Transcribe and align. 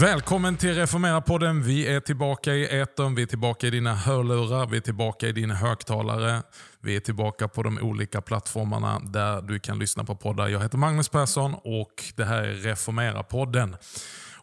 Välkommen 0.00 0.56
till 0.56 0.74
Reformera-podden. 0.74 1.62
Vi 1.62 1.86
är 1.86 2.00
tillbaka 2.00 2.54
i 2.54 2.80
etern, 2.80 3.14
vi 3.14 3.22
är 3.22 3.26
tillbaka 3.26 3.66
i 3.66 3.70
dina 3.70 3.94
hörlurar, 3.94 4.66
vi 4.66 4.76
är 4.76 4.80
tillbaka 4.80 5.26
i 5.26 5.32
dina 5.32 5.54
högtalare. 5.54 6.42
Vi 6.80 6.96
är 6.96 7.00
tillbaka 7.00 7.48
på 7.48 7.62
de 7.62 7.78
olika 7.78 8.20
plattformarna 8.20 9.00
där 9.00 9.42
du 9.42 9.58
kan 9.58 9.78
lyssna 9.78 10.04
på 10.04 10.16
poddar. 10.16 10.48
Jag 10.48 10.60
heter 10.60 10.78
Magnus 10.78 11.08
Persson 11.08 11.54
och 11.54 12.04
det 12.16 12.24
här 12.24 12.42
är 12.42 12.54
Reformera-podden. 12.54 13.76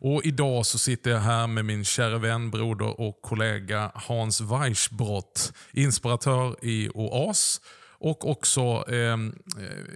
Och 0.08 0.26
idag 0.26 0.66
så 0.66 0.78
sitter 0.78 1.12
jag 1.12 1.20
här 1.20 1.48
med 1.48 1.66
min 1.66 1.86
kära 1.86 2.18
vän, 2.18 2.52
broder 2.52 3.02
och 3.02 3.22
kollega 3.22 3.92
Hans 3.96 4.42
Weichbrott, 4.42 5.54
inspiratör 5.74 6.56
i 6.66 6.90
OAS 6.94 7.62
och 7.90 8.30
också 8.30 8.86
eh, 8.88 9.18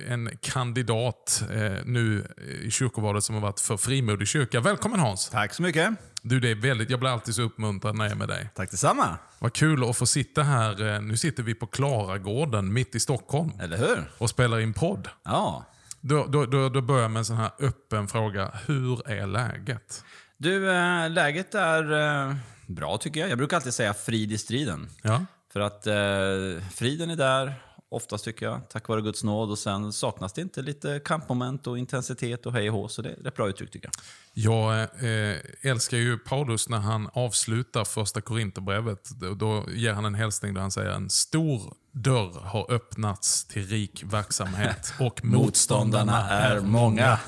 en 0.07 0.29
kandidat 0.41 1.43
eh, 1.51 1.85
nu 1.85 2.27
i 2.61 2.71
kyrkovalet 2.71 3.23
som 3.23 3.35
har 3.35 3.41
varit 3.41 3.59
för 3.59 3.77
frimodig 3.77 4.27
kyrka. 4.27 4.59
Välkommen 4.59 4.99
Hans! 4.99 5.29
Tack 5.29 5.53
så 5.53 5.61
mycket. 5.61 5.89
Du, 6.21 6.39
det 6.39 6.49
är 6.49 6.55
väldigt, 6.55 6.89
jag 6.89 6.99
blir 6.99 7.09
alltid 7.09 7.35
så 7.35 7.41
uppmuntrad 7.41 7.95
när 7.95 8.05
jag 8.05 8.12
är 8.12 8.17
med 8.17 8.27
dig. 8.27 8.49
Tack 8.55 8.71
detsamma. 8.71 9.17
Vad 9.39 9.53
kul 9.53 9.89
att 9.89 9.98
få 9.98 10.05
sitta 10.05 10.43
här. 10.43 10.93
Eh, 10.93 11.01
nu 11.01 11.17
sitter 11.17 11.43
vi 11.43 11.55
på 11.55 11.67
Klaragården 11.67 12.73
mitt 12.73 12.95
i 12.95 12.99
Stockholm. 12.99 13.51
Eller 13.62 13.77
hur? 13.77 14.12
Och 14.17 14.29
spelar 14.29 14.59
in 14.59 14.73
podd. 14.73 15.07
Ja. 15.23 15.65
Då, 16.02 16.26
då, 16.26 16.45
då, 16.45 16.70
då 16.70 16.81
börjar 16.81 17.02
jag 17.02 17.12
med 17.12 17.20
en 17.20 17.26
sån 17.26 17.38
här 17.38 17.52
öppen 17.59 18.07
fråga. 18.07 18.52
Hur 18.67 19.09
är 19.09 19.27
läget? 19.27 20.03
Du, 20.38 20.71
äh, 20.71 21.09
läget 21.09 21.55
är 21.55 21.91
äh, 22.27 22.35
bra 22.67 22.98
tycker 22.98 23.20
jag. 23.20 23.30
Jag 23.30 23.38
brukar 23.38 23.57
alltid 23.57 23.73
säga 23.73 23.93
frid 23.93 24.32
i 24.32 24.38
striden. 24.38 24.90
Ja. 25.01 25.26
För 25.54 25.60
att 25.60 25.88
äh, 25.88 26.63
friden 26.73 27.10
är 27.10 27.15
där, 27.15 27.54
oftast 27.90 28.26
tycker 28.26 28.45
jag, 28.45 28.70
tack 28.70 28.87
vare 28.87 29.01
Guds 29.01 29.23
nåd. 29.23 29.51
Och 29.51 29.59
sen 29.59 29.93
saknas 29.93 30.34
det 30.34 30.41
inte 30.41 30.62
lite 30.62 31.01
kampmoment 31.05 31.68
och 31.68 31.77
intensitet 31.77 32.45
och 32.45 32.54
hej 32.54 32.70
och 32.70 32.76
hå. 32.76 32.87
Så 32.87 33.01
det 33.01 33.09
är 33.09 33.27
ett 33.27 33.35
bra 33.35 33.49
uttryck 33.49 33.71
tycker 33.71 33.90
jag. 33.93 33.93
Jag 34.34 34.82
eh, 34.82 35.37
älskar 35.62 35.98
ju 35.98 36.17
Paulus 36.17 36.70
när 36.70 36.77
han 36.77 37.10
avslutar 37.13 37.84
första 37.84 38.21
Korinthierbrevet. 38.21 39.10
Då 39.40 39.65
ger 39.73 39.93
han 39.93 40.05
en 40.05 40.15
hälsning 40.15 40.54
där 40.54 40.62
han 40.62 40.71
säger 40.71 40.91
en 40.91 41.10
stor 41.10 41.73
dörr 41.91 42.40
har 42.41 42.71
öppnats 42.71 43.45
till 43.45 43.67
rik 43.67 44.04
verksamhet 44.05 44.93
och 44.99 45.26
motståndarna 45.26 46.29
är 46.29 46.60
många. 46.60 47.20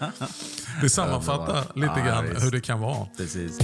det 0.82 0.90
sammanfattar 0.90 1.64
lite 1.74 2.00
grann 2.06 2.26
hur 2.26 2.50
det 2.50 2.60
kan 2.60 2.80
vara. 2.80 3.06
Precis. 3.16 3.58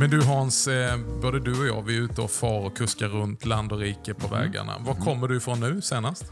Men 0.00 0.10
du 0.10 0.22
Hans, 0.22 0.68
eh, 0.68 0.98
både 1.22 1.40
du 1.40 1.60
och 1.60 1.66
jag 1.66 1.82
vi 1.82 1.96
är 1.96 2.00
ute 2.00 2.20
och 2.20 2.30
far 2.30 2.66
och 2.66 2.76
kuskar 2.76 3.08
runt 3.08 3.44
land 3.44 3.72
och 3.72 3.78
rike 3.78 4.14
på 4.14 4.28
vägarna. 4.28 4.72
Var 4.78 4.94
kommer 4.94 5.28
du 5.28 5.36
ifrån 5.36 5.60
nu 5.60 5.82
senast? 5.82 6.24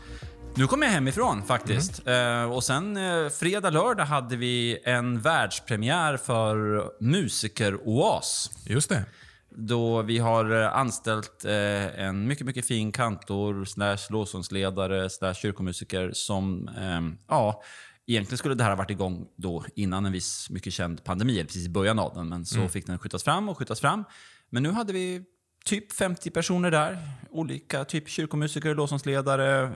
Nu 0.54 0.66
kom 0.66 0.82
jag 0.82 0.88
hemifrån 0.88 1.42
faktiskt. 1.42 2.06
Eh, 2.06 2.52
och 2.52 2.64
sen 2.64 2.96
eh, 2.96 3.28
fredag, 3.28 3.70
lördag 3.70 4.04
hade 4.04 4.36
vi 4.36 4.78
en 4.84 5.20
världspremiär 5.20 6.16
för 6.16 6.84
Musiker-OAS. 7.00 8.50
Just 8.66 8.88
det. 8.88 9.04
Då 9.50 10.02
vi 10.02 10.18
har 10.18 10.50
anställt 10.52 11.44
eh, 11.44 12.04
en 12.04 12.26
mycket, 12.26 12.46
mycket 12.46 12.66
fin 12.66 12.92
kantor, 12.92 13.64
slash 13.64 13.98
lovsångsledare, 14.10 15.10
slash 15.10 15.34
kyrkomusiker 15.34 16.10
som, 16.12 16.68
eh, 16.68 17.00
ja, 17.28 17.62
Egentligen 18.10 18.38
skulle 18.38 18.54
det 18.54 18.64
här 18.64 18.70
ha 18.70 18.76
varit 18.76 18.90
igång 18.90 19.28
då 19.36 19.64
innan 19.74 20.06
en 20.06 20.12
viss 20.12 20.50
mycket 20.50 20.72
känd 20.72 21.04
pandemi, 21.04 21.32
eller 21.32 21.44
precis 21.44 21.66
i 21.66 21.68
början 21.68 21.98
av 21.98 22.14
den. 22.14 22.28
Men 22.28 22.46
så 22.46 22.68
fick 22.68 22.86
den 22.86 22.98
skjutas 22.98 23.24
fram 23.24 23.48
och 23.48 23.58
skjutas 23.58 23.80
fram. 23.80 24.04
Men 24.50 24.62
nu 24.62 24.70
hade 24.70 24.92
vi 24.92 25.22
typ 25.64 25.92
50 25.92 26.30
personer 26.30 26.70
där. 26.70 27.10
Olika 27.30 27.84
typ 27.84 28.08
kyrkomusiker, 28.08 28.74
lovsångsledare, 28.74 29.72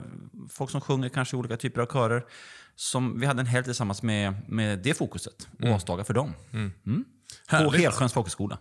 folk 0.50 0.71
som 0.71 0.81
sjunger 0.81 1.09
kanske 1.09 1.37
i 1.37 1.38
olika 1.38 1.56
typer 1.56 1.81
av 1.81 1.87
körer. 1.87 2.25
Som 2.75 3.21
vi 3.21 3.26
hade 3.26 3.41
en 3.41 3.47
helg 3.47 3.65
tillsammans 3.65 4.03
med, 4.03 4.34
med 4.48 4.78
det 4.78 4.94
fokuset. 4.94 5.48
Mm. 5.59 5.75
Åsdagar 5.75 6.04
för 6.04 6.15
dem. 6.15 6.34
Mm. 6.53 6.72
På 6.84 7.03
Härligt. 7.47 7.81
Helsjöns 7.81 8.12
folkhögskola. 8.12 8.59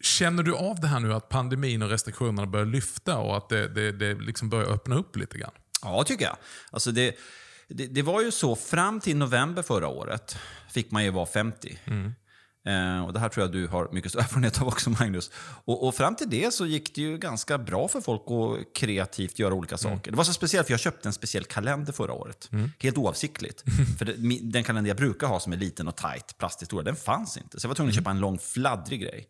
Känner 0.00 0.42
du 0.42 0.54
av 0.54 0.80
det 0.80 0.86
här 0.86 1.00
nu 1.00 1.14
att 1.14 1.28
pandemin 1.28 1.82
och 1.82 1.88
restriktionerna 1.88 2.46
börjar 2.46 2.66
lyfta 2.66 3.18
och 3.18 3.36
att 3.36 3.48
det, 3.48 3.68
det, 3.68 3.92
det 3.92 4.14
liksom 4.14 4.48
börjar 4.48 4.66
öppna 4.66 4.96
upp 4.96 5.16
lite 5.16 5.38
grann? 5.38 5.52
Ja, 5.82 6.04
tycker 6.04 6.24
jag. 6.24 6.36
Alltså 6.70 6.92
det, 6.92 7.16
det, 7.72 7.86
det 7.86 8.02
var 8.02 8.22
ju 8.22 8.30
så, 8.30 8.56
fram 8.56 9.00
till 9.00 9.16
november 9.16 9.62
förra 9.62 9.88
året 9.88 10.36
fick 10.70 10.90
man 10.90 11.04
ju 11.04 11.10
vara 11.10 11.26
50. 11.26 11.78
Eh, 12.64 13.04
och 13.04 13.12
Det 13.12 13.18
här 13.18 13.28
tror 13.28 13.44
jag 13.44 13.52
du 13.52 13.66
har 13.66 13.88
mycket 13.92 14.10
stor 14.10 14.20
erfarenhet 14.22 14.60
av 14.60 14.68
också, 14.68 14.90
Magnus. 14.90 15.30
Och, 15.64 15.86
och 15.86 15.94
fram 15.94 16.16
till 16.16 16.30
det 16.30 16.54
så 16.54 16.66
gick 16.66 16.94
det 16.94 17.00
ju 17.00 17.18
ganska 17.18 17.58
bra 17.58 17.88
för 17.88 18.00
folk 18.00 18.22
att 18.22 18.74
kreativt 18.74 19.38
göra 19.38 19.54
olika 19.54 19.78
saker. 19.78 20.10
Det 20.10 20.16
var 20.16 20.24
så 20.24 20.32
speciellt, 20.32 20.66
för 20.66 20.72
jag 20.72 20.80
köpte 20.80 21.08
en 21.08 21.12
speciell 21.12 21.44
kalender 21.44 21.92
förra 21.92 22.12
året. 22.12 22.50
Helt 22.78 22.98
oavsiktligt. 22.98 23.64
för 23.98 24.04
det, 24.04 24.14
den 24.42 24.64
kalender 24.64 24.88
jag 24.88 24.96
brukar 24.96 25.26
ha 25.26 25.40
som 25.40 25.52
är 25.52 25.56
liten 25.56 25.88
och 25.88 25.96
tight, 25.96 26.38
plasthistoria, 26.38 26.84
den 26.84 26.96
fanns 26.96 27.36
inte. 27.36 27.60
Så 27.60 27.64
jag 27.64 27.68
var 27.68 27.74
tvungen 27.74 27.90
att 27.90 27.96
köpa 27.96 28.10
en 28.10 28.20
lång 28.20 28.38
fladdrig 28.38 29.00
grej. 29.00 29.28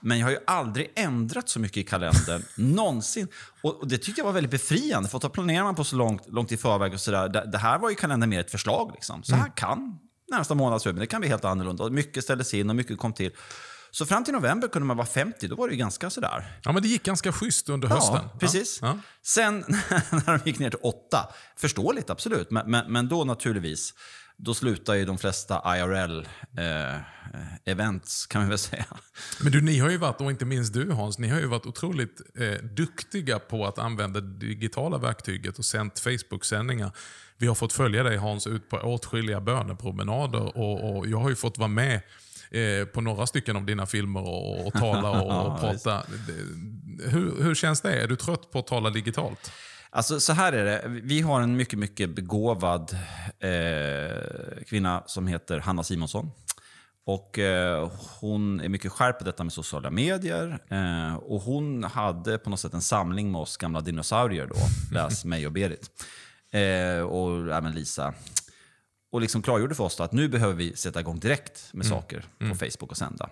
Men 0.00 0.18
jag 0.18 0.26
har 0.26 0.30
ju 0.30 0.38
aldrig 0.46 0.92
ändrat 0.94 1.48
så 1.48 1.60
mycket 1.60 1.76
i 1.76 1.84
kalendern, 1.84 2.42
någonsin. 2.56 3.28
Och, 3.62 3.80
och 3.80 3.88
det 3.88 3.98
tyckte 3.98 4.20
jag 4.20 4.26
var 4.26 4.32
väldigt 4.32 4.50
befriande, 4.50 5.08
för 5.08 5.18
då 5.18 5.28
planerar 5.28 5.64
man 5.64 5.74
på 5.74 5.84
så 5.84 5.96
långt, 5.96 6.22
långt 6.28 6.52
i 6.52 6.56
förväg 6.56 6.92
och 6.92 7.00
sådär. 7.00 7.28
Det, 7.28 7.50
det 7.52 7.58
här 7.58 7.78
var 7.78 7.90
ju 7.90 7.96
kalendern 7.96 8.30
mer 8.30 8.40
ett 8.40 8.50
förslag. 8.50 8.90
Liksom. 8.94 9.22
Så 9.22 9.34
här 9.34 9.52
kan 9.56 9.98
närmsta 10.30 10.54
månad 10.54 10.82
se 10.82 10.88
ut, 10.88 10.94
men 10.94 11.00
det 11.00 11.06
kan 11.06 11.20
bli 11.20 11.30
helt 11.30 11.44
annorlunda. 11.44 11.90
Mycket 11.90 12.24
ställdes 12.24 12.54
in 12.54 12.70
och 12.70 12.76
mycket 12.76 12.98
kom 12.98 13.12
till. 13.12 13.32
Så 13.90 14.06
fram 14.06 14.24
till 14.24 14.34
november 14.34 14.68
kunde 14.68 14.86
man 14.86 14.96
vara 14.96 15.06
50, 15.06 15.48
då 15.48 15.56
var 15.56 15.68
det 15.68 15.72
ju 15.72 15.78
ganska 15.78 16.10
sådär. 16.10 16.58
Ja, 16.62 16.72
men 16.72 16.82
det 16.82 16.88
gick 16.88 17.02
ganska 17.02 17.32
schysst 17.32 17.68
under 17.68 17.88
hösten. 17.88 18.14
Ja, 18.14 18.38
precis. 18.38 18.78
Ja. 18.82 18.98
Sen 19.22 19.58
när 20.10 20.38
de 20.38 20.50
gick 20.50 20.58
ner 20.58 20.70
till 20.70 20.78
åtta, 20.82 21.28
förståeligt 21.56 22.10
absolut, 22.10 22.50
men, 22.50 22.70
men, 22.70 22.92
men 22.92 23.08
då 23.08 23.24
naturligtvis, 23.24 23.94
då 24.38 24.54
slutar 24.54 24.94
ju 24.94 25.04
de 25.04 25.18
flesta 25.18 25.62
IRL-events 25.64 26.26
kan 28.26 28.42
vi 28.42 28.48
väl 28.48 28.58
säga. 28.58 28.86
Men 29.42 29.52
du, 29.52 29.60
ni 29.60 29.78
har 29.78 29.90
ju 29.90 29.96
varit, 29.96 30.20
och 30.20 30.30
inte 30.30 30.44
minst 30.44 30.74
du 30.74 30.90
Hans, 30.92 31.18
ni 31.18 31.28
har 31.28 31.40
ju 31.40 31.46
varit 31.46 31.66
otroligt 31.66 32.20
eh, 32.38 32.54
duktiga 32.64 33.38
på 33.38 33.66
att 33.66 33.78
använda 33.78 34.20
det 34.20 34.46
digitala 34.46 34.98
verktyget 34.98 35.58
och 35.58 35.64
sänt 35.64 35.98
Facebook-sändningar. 35.98 36.92
Vi 37.36 37.46
har 37.46 37.54
fått 37.54 37.72
följa 37.72 38.02
dig 38.02 38.16
Hans 38.16 38.46
ut 38.46 38.68
på 38.68 38.76
åtskilliga 38.76 39.40
bönepromenader 39.40 40.58
och, 40.58 40.96
och 40.96 41.06
jag 41.06 41.18
har 41.18 41.28
ju 41.28 41.36
fått 41.36 41.58
vara 41.58 41.68
med 41.68 42.00
eh, 42.50 42.84
på 42.84 43.00
några 43.00 43.26
stycken 43.26 43.56
av 43.56 43.64
dina 43.64 43.86
filmer 43.86 44.20
och, 44.20 44.66
och 44.66 44.72
tala 44.72 45.10
och, 45.10 45.46
och 45.46 45.60
prata. 45.60 46.02
Hur, 47.04 47.42
hur 47.42 47.54
känns 47.54 47.80
det? 47.80 48.02
Är 48.02 48.08
du 48.08 48.16
trött 48.16 48.50
på 48.50 48.58
att 48.58 48.66
tala 48.66 48.90
digitalt? 48.90 49.52
Alltså 49.90 50.20
så 50.20 50.32
här 50.32 50.52
är 50.52 50.64
det, 50.64 50.82
vi 50.86 51.20
har 51.20 51.40
en 51.40 51.56
mycket, 51.56 51.78
mycket 51.78 52.10
begåvad 52.10 52.96
eh, 53.38 54.62
kvinna 54.66 55.02
som 55.06 55.26
heter 55.26 55.58
Hanna 55.58 55.82
Simonsson. 55.82 56.30
Och 57.06 57.38
eh, 57.38 57.90
Hon 58.20 58.60
är 58.60 58.68
mycket 58.68 58.92
skärpt 58.92 59.18
på 59.18 59.24
detta 59.24 59.44
med 59.44 59.52
sociala 59.52 59.90
medier. 59.90 60.58
Eh, 60.68 61.14
och 61.14 61.40
Hon 61.40 61.84
hade 61.84 62.38
på 62.38 62.50
något 62.50 62.60
sätt 62.60 62.74
en 62.74 62.82
samling 62.82 63.32
med 63.32 63.40
oss 63.40 63.56
gamla 63.56 63.80
dinosaurier 63.80 64.46
då. 64.46 64.56
Läs 64.94 65.24
mig 65.24 65.46
och 65.46 65.52
Berit. 65.52 65.90
Eh, 66.52 67.00
och 67.00 67.54
även 67.54 67.72
Lisa. 67.72 68.14
Och 69.12 69.20
liksom 69.20 69.42
klargjorde 69.42 69.74
för 69.74 69.84
oss 69.84 70.00
att 70.00 70.12
nu 70.12 70.28
behöver 70.28 70.54
vi 70.54 70.76
sätta 70.76 71.00
igång 71.00 71.18
direkt 71.18 71.70
med 71.72 71.86
saker 71.86 72.24
på 72.38 72.54
Facebook 72.54 72.90
och 72.90 72.96
sända. 72.96 73.30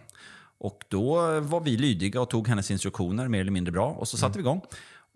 Och 0.58 0.84
då 0.88 1.40
var 1.40 1.60
vi 1.60 1.76
lydiga 1.76 2.20
och 2.20 2.30
tog 2.30 2.48
hennes 2.48 2.70
instruktioner 2.70 3.28
mer 3.28 3.40
eller 3.40 3.50
mindre 3.50 3.72
bra. 3.72 3.90
Och 3.90 4.08
så 4.08 4.16
satte 4.16 4.38
vi 4.38 4.40
igång. 4.40 4.62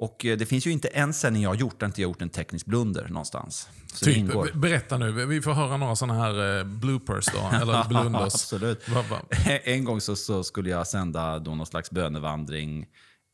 Och 0.01 0.27
eh, 0.27 0.39
det 0.39 0.47
finns 0.47 0.67
ju 0.67 0.71
inte 0.71 0.89
en 0.89 1.13
sändning 1.13 1.43
jag 1.43 1.51
har 1.51 1.55
gjort 1.55 1.81
där 1.81 1.87
inte 1.87 2.01
jag 2.01 2.09
har 2.09 2.11
gjort 2.11 2.23
en 2.23 2.29
teknisk 2.29 2.67
blunder 2.67 3.09
någonstans. 3.09 3.69
Så 3.87 4.05
Typ, 4.05 4.55
berätta 4.55 4.99
nu, 4.99 5.27
vi 5.27 5.43
får 5.43 5.53
höra 5.53 5.77
några 5.77 5.97
sådana 5.97 6.15
här 6.15 6.59
eh, 6.59 6.65
bloopers 6.65 7.27
då, 7.27 7.57
eller 7.57 7.89
blunders. 7.89 8.23
Absolut. 8.23 8.89
Va, 8.89 9.05
va? 9.11 9.21
En 9.65 9.85
gång 9.85 10.01
så, 10.01 10.17
så 10.17 10.45
skulle 10.45 10.71
jag 10.71 10.87
sända 10.87 11.39
då 11.39 11.55
någon 11.55 11.67
slags 11.67 11.91
bönevandring. 11.91 12.87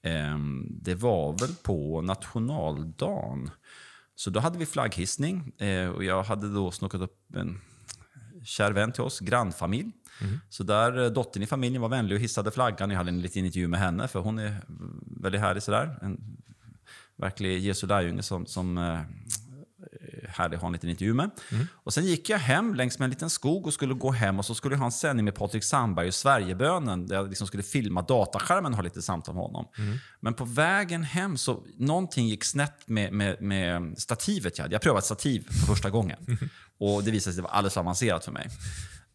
Ehm, 0.02 0.66
det 0.70 0.94
var 0.94 1.38
väl 1.38 1.54
på 1.62 2.02
nationaldagen. 2.02 3.50
Så 4.14 4.30
då 4.30 4.40
hade 4.40 4.58
vi 4.58 4.66
flagghissning 4.66 5.52
eh, 5.58 5.88
och 5.88 6.04
jag 6.04 6.22
hade 6.22 6.54
då 6.54 6.70
snokat 6.70 7.00
upp 7.00 7.36
en 7.36 7.60
kär 8.44 8.72
vän 8.72 8.92
till 8.92 9.02
oss, 9.02 9.20
grannfamilj. 9.20 9.92
Så 10.48 10.62
där 10.62 11.10
dottern 11.10 11.42
i 11.42 11.46
familjen 11.46 11.82
var 11.82 11.88
vänlig 11.88 12.16
och 12.16 12.22
hissade 12.22 12.50
flaggan. 12.50 12.90
Jag 12.90 12.96
hade 12.96 13.08
en 13.08 13.20
liten 13.20 13.44
intervju 13.44 13.68
med 13.68 13.80
henne 13.80 14.08
för 14.08 14.20
hon 14.20 14.38
är 14.38 14.56
väldigt 15.22 15.40
härlig 15.40 15.62
sådär. 15.62 15.98
En 16.02 16.36
verklig 17.18 17.58
Jesu 17.58 17.86
lärjunge 17.86 18.22
som, 18.22 18.46
som 18.46 18.78
eh, 18.78 19.00
att 20.36 20.60
ha 20.60 20.66
en 20.66 20.72
liten 20.72 20.90
intervju 20.90 21.14
med. 21.14 21.30
Och 21.72 21.94
sen 21.94 22.04
gick 22.04 22.28
jag 22.28 22.38
hem 22.38 22.74
längs 22.74 22.98
med 22.98 23.06
en 23.06 23.10
liten 23.10 23.30
skog 23.30 23.66
och 23.66 23.74
skulle 23.74 23.94
gå 23.94 24.10
hem 24.10 24.38
och 24.38 24.44
så 24.44 24.54
skulle 24.54 24.74
jag 24.74 24.78
ha 24.78 24.86
en 24.86 24.92
sändning 24.92 25.24
med 25.24 25.34
Patrik 25.34 25.64
Sandberg 25.64 26.08
och 26.08 26.14
Sverigebönen 26.14 27.06
där 27.06 27.16
jag 27.16 27.28
liksom 27.28 27.46
skulle 27.46 27.62
filma 27.62 28.02
dataskärmen 28.02 28.72
och 28.72 28.76
ha 28.76 28.82
lite 28.82 29.02
samtal 29.02 29.34
med 29.34 29.44
honom. 29.44 29.66
Men 30.20 30.34
på 30.34 30.44
vägen 30.44 31.02
hem 31.02 31.36
så 31.36 31.62
någonting 31.76 32.28
gick 32.28 32.44
snett 32.44 32.88
med, 32.88 33.12
med, 33.12 33.42
med 33.42 33.98
stativet 33.98 34.58
jag 34.58 34.64
hade. 34.64 34.74
Jag 34.74 34.82
prövade 34.82 34.98
ett 34.98 35.04
stativ 35.04 35.46
för 35.46 35.66
första 35.66 35.90
gången. 35.90 36.38
Och 36.78 37.04
det 37.04 37.10
visade 37.10 37.20
sig 37.20 37.30
att 37.30 37.36
det 37.36 37.42
var 37.42 37.50
alldeles 37.50 37.74
för 37.74 37.80
avancerat 37.80 38.24
för 38.24 38.32
mig. 38.32 38.48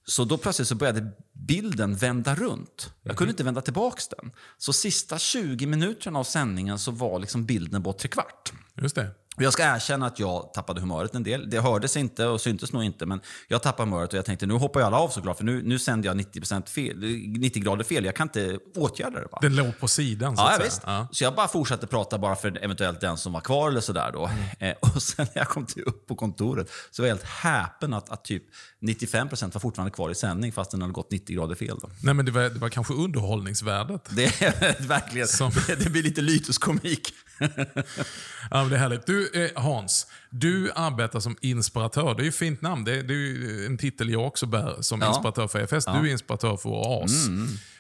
Så 0.06 0.26
då 0.26 0.38
plötsligt 0.38 0.68
så 0.68 0.76
började 0.76 1.12
bilden 1.48 1.96
vända 1.96 2.36
runt. 2.36 2.94
Jag 3.04 3.18
kunde 3.18 3.32
inte 3.32 3.44
vända 3.44 3.62
tillbaka 3.62 4.02
den. 4.18 4.32
Så 4.58 4.74
sista 4.74 5.20
20 5.20 5.66
minuterna 5.66 6.20
av 6.20 6.24
sändningen 6.24 6.80
så 6.80 6.92
var 6.92 7.20
liksom 7.20 7.46
bilden 7.46 7.82
bort 7.82 7.98
trekvart. 7.98 8.54
Just 8.76 8.96
det. 8.96 9.10
Jag 9.44 9.54
ska 9.54 9.64
erkänna 9.76 10.06
att 10.06 10.20
jag 10.20 10.54
tappade 10.54 10.82
humöret 10.82 11.16
en 11.16 11.24
del. 11.24 11.50
Det 11.50 11.60
hördes 11.62 11.98
inte 11.98 12.26
och 12.26 12.42
syntes 12.42 12.74
nog 12.74 12.84
inte, 12.84 13.06
men 13.06 13.22
jag 13.48 13.64
tappade 13.64 13.90
humöret 13.90 14.14
och 14.14 14.18
jag 14.18 14.26
tänkte 14.26 14.46
nu 14.46 14.54
hoppar 14.54 14.80
ju 14.80 14.86
alla 14.86 14.98
av 14.98 15.10
såklart, 15.10 15.38
för 15.38 15.44
nu, 15.46 15.62
nu 15.64 15.80
sänder 15.80 16.10
jag 16.10 16.18
90, 16.18 16.64
fel, 16.70 16.98
90 17.40 17.62
grader 17.64 17.84
fel. 17.84 18.06
Jag 18.06 18.16
kan 18.16 18.28
inte 18.28 18.60
åtgärda 18.76 19.20
det. 19.20 19.28
Va? 19.32 19.38
Den 19.42 19.56
låg 19.56 19.80
på 19.80 19.88
sidan 19.88 20.38
så 20.38 20.44
Ja, 20.44 20.48
att 20.50 20.56
säga. 20.56 20.66
visst. 20.66 20.82
Ja. 20.86 21.08
Så 21.12 21.24
jag 21.24 21.36
bara 21.36 21.48
fortsatte 21.48 21.88
prata 21.88 22.18
bara 22.18 22.36
för 22.36 22.64
eventuellt 22.64 23.02
den 23.02 23.18
som 23.18 23.34
var 23.34 23.42
kvar 23.42 23.70
eller 23.70 23.82
sådär 23.82 24.10
då. 24.14 24.30
Eh, 24.60 24.74
och 24.96 25.02
sen 25.04 25.26
när 25.36 25.42
jag 25.42 25.48
kom 25.48 25.66
till 25.66 25.84
upp 25.84 26.08
på 26.08 26.16
kontoret 26.16 26.70
så 26.92 27.02
var 27.02 27.08
jag 27.08 27.16
helt 27.16 27.28
häpen 27.28 27.94
att, 27.94 28.10
att 28.10 28.24
typ 28.26 28.44
95% 28.82 29.54
var 29.54 29.60
fortfarande 29.60 29.92
kvar 29.92 30.10
i 30.10 30.16
sändning 30.16 30.52
fast 30.52 30.72
den 30.72 30.82
hade 30.82 30.94
gått 30.94 31.12
90 31.12 31.36
grader 31.36 31.56
fel. 31.56 31.78
Då. 31.82 31.90
Nej, 32.04 32.14
men 32.14 32.26
det 32.26 32.32
var, 32.32 32.42
det 32.42 32.60
var 32.60 32.70
kanske 32.70 32.94
underhållningsvärdet. 32.94 34.02
Det 34.10 34.24
är 34.42 34.82
verkligen, 34.88 35.28
Som- 35.28 35.52
det 35.68 35.90
blir 35.92 36.04
lite 36.04 36.22
lyteskomik. 36.22 37.14
Ja, 38.52 38.64
det 38.64 38.76
är 38.76 38.80
härligt. 38.80 39.06
Du, 39.06 39.46
eh, 39.46 39.62
Hans, 39.64 40.08
du 40.30 40.72
arbetar 40.76 41.20
som 41.20 41.38
inspiratör. 41.42 42.16
Det 42.16 42.22
är 42.22 42.24
ju 42.24 42.30
ett 42.30 42.36
fint 42.36 42.62
namn. 42.62 42.84
Det 42.84 43.00
är, 43.00 43.04
det 43.04 43.14
är 43.14 43.66
en 43.66 43.78
titel 43.78 44.10
jag 44.10 44.28
också 44.28 44.46
bär 44.46 44.76
som 44.82 45.02
Ja. 45.02 45.08
inspiratör 45.08 45.48
för 45.48 45.60
EFS. 45.60 45.86
Du 45.86 45.92
är 45.92 46.06
inspiratör 46.12 46.58
för 46.58 46.70
OAS. 46.70 47.28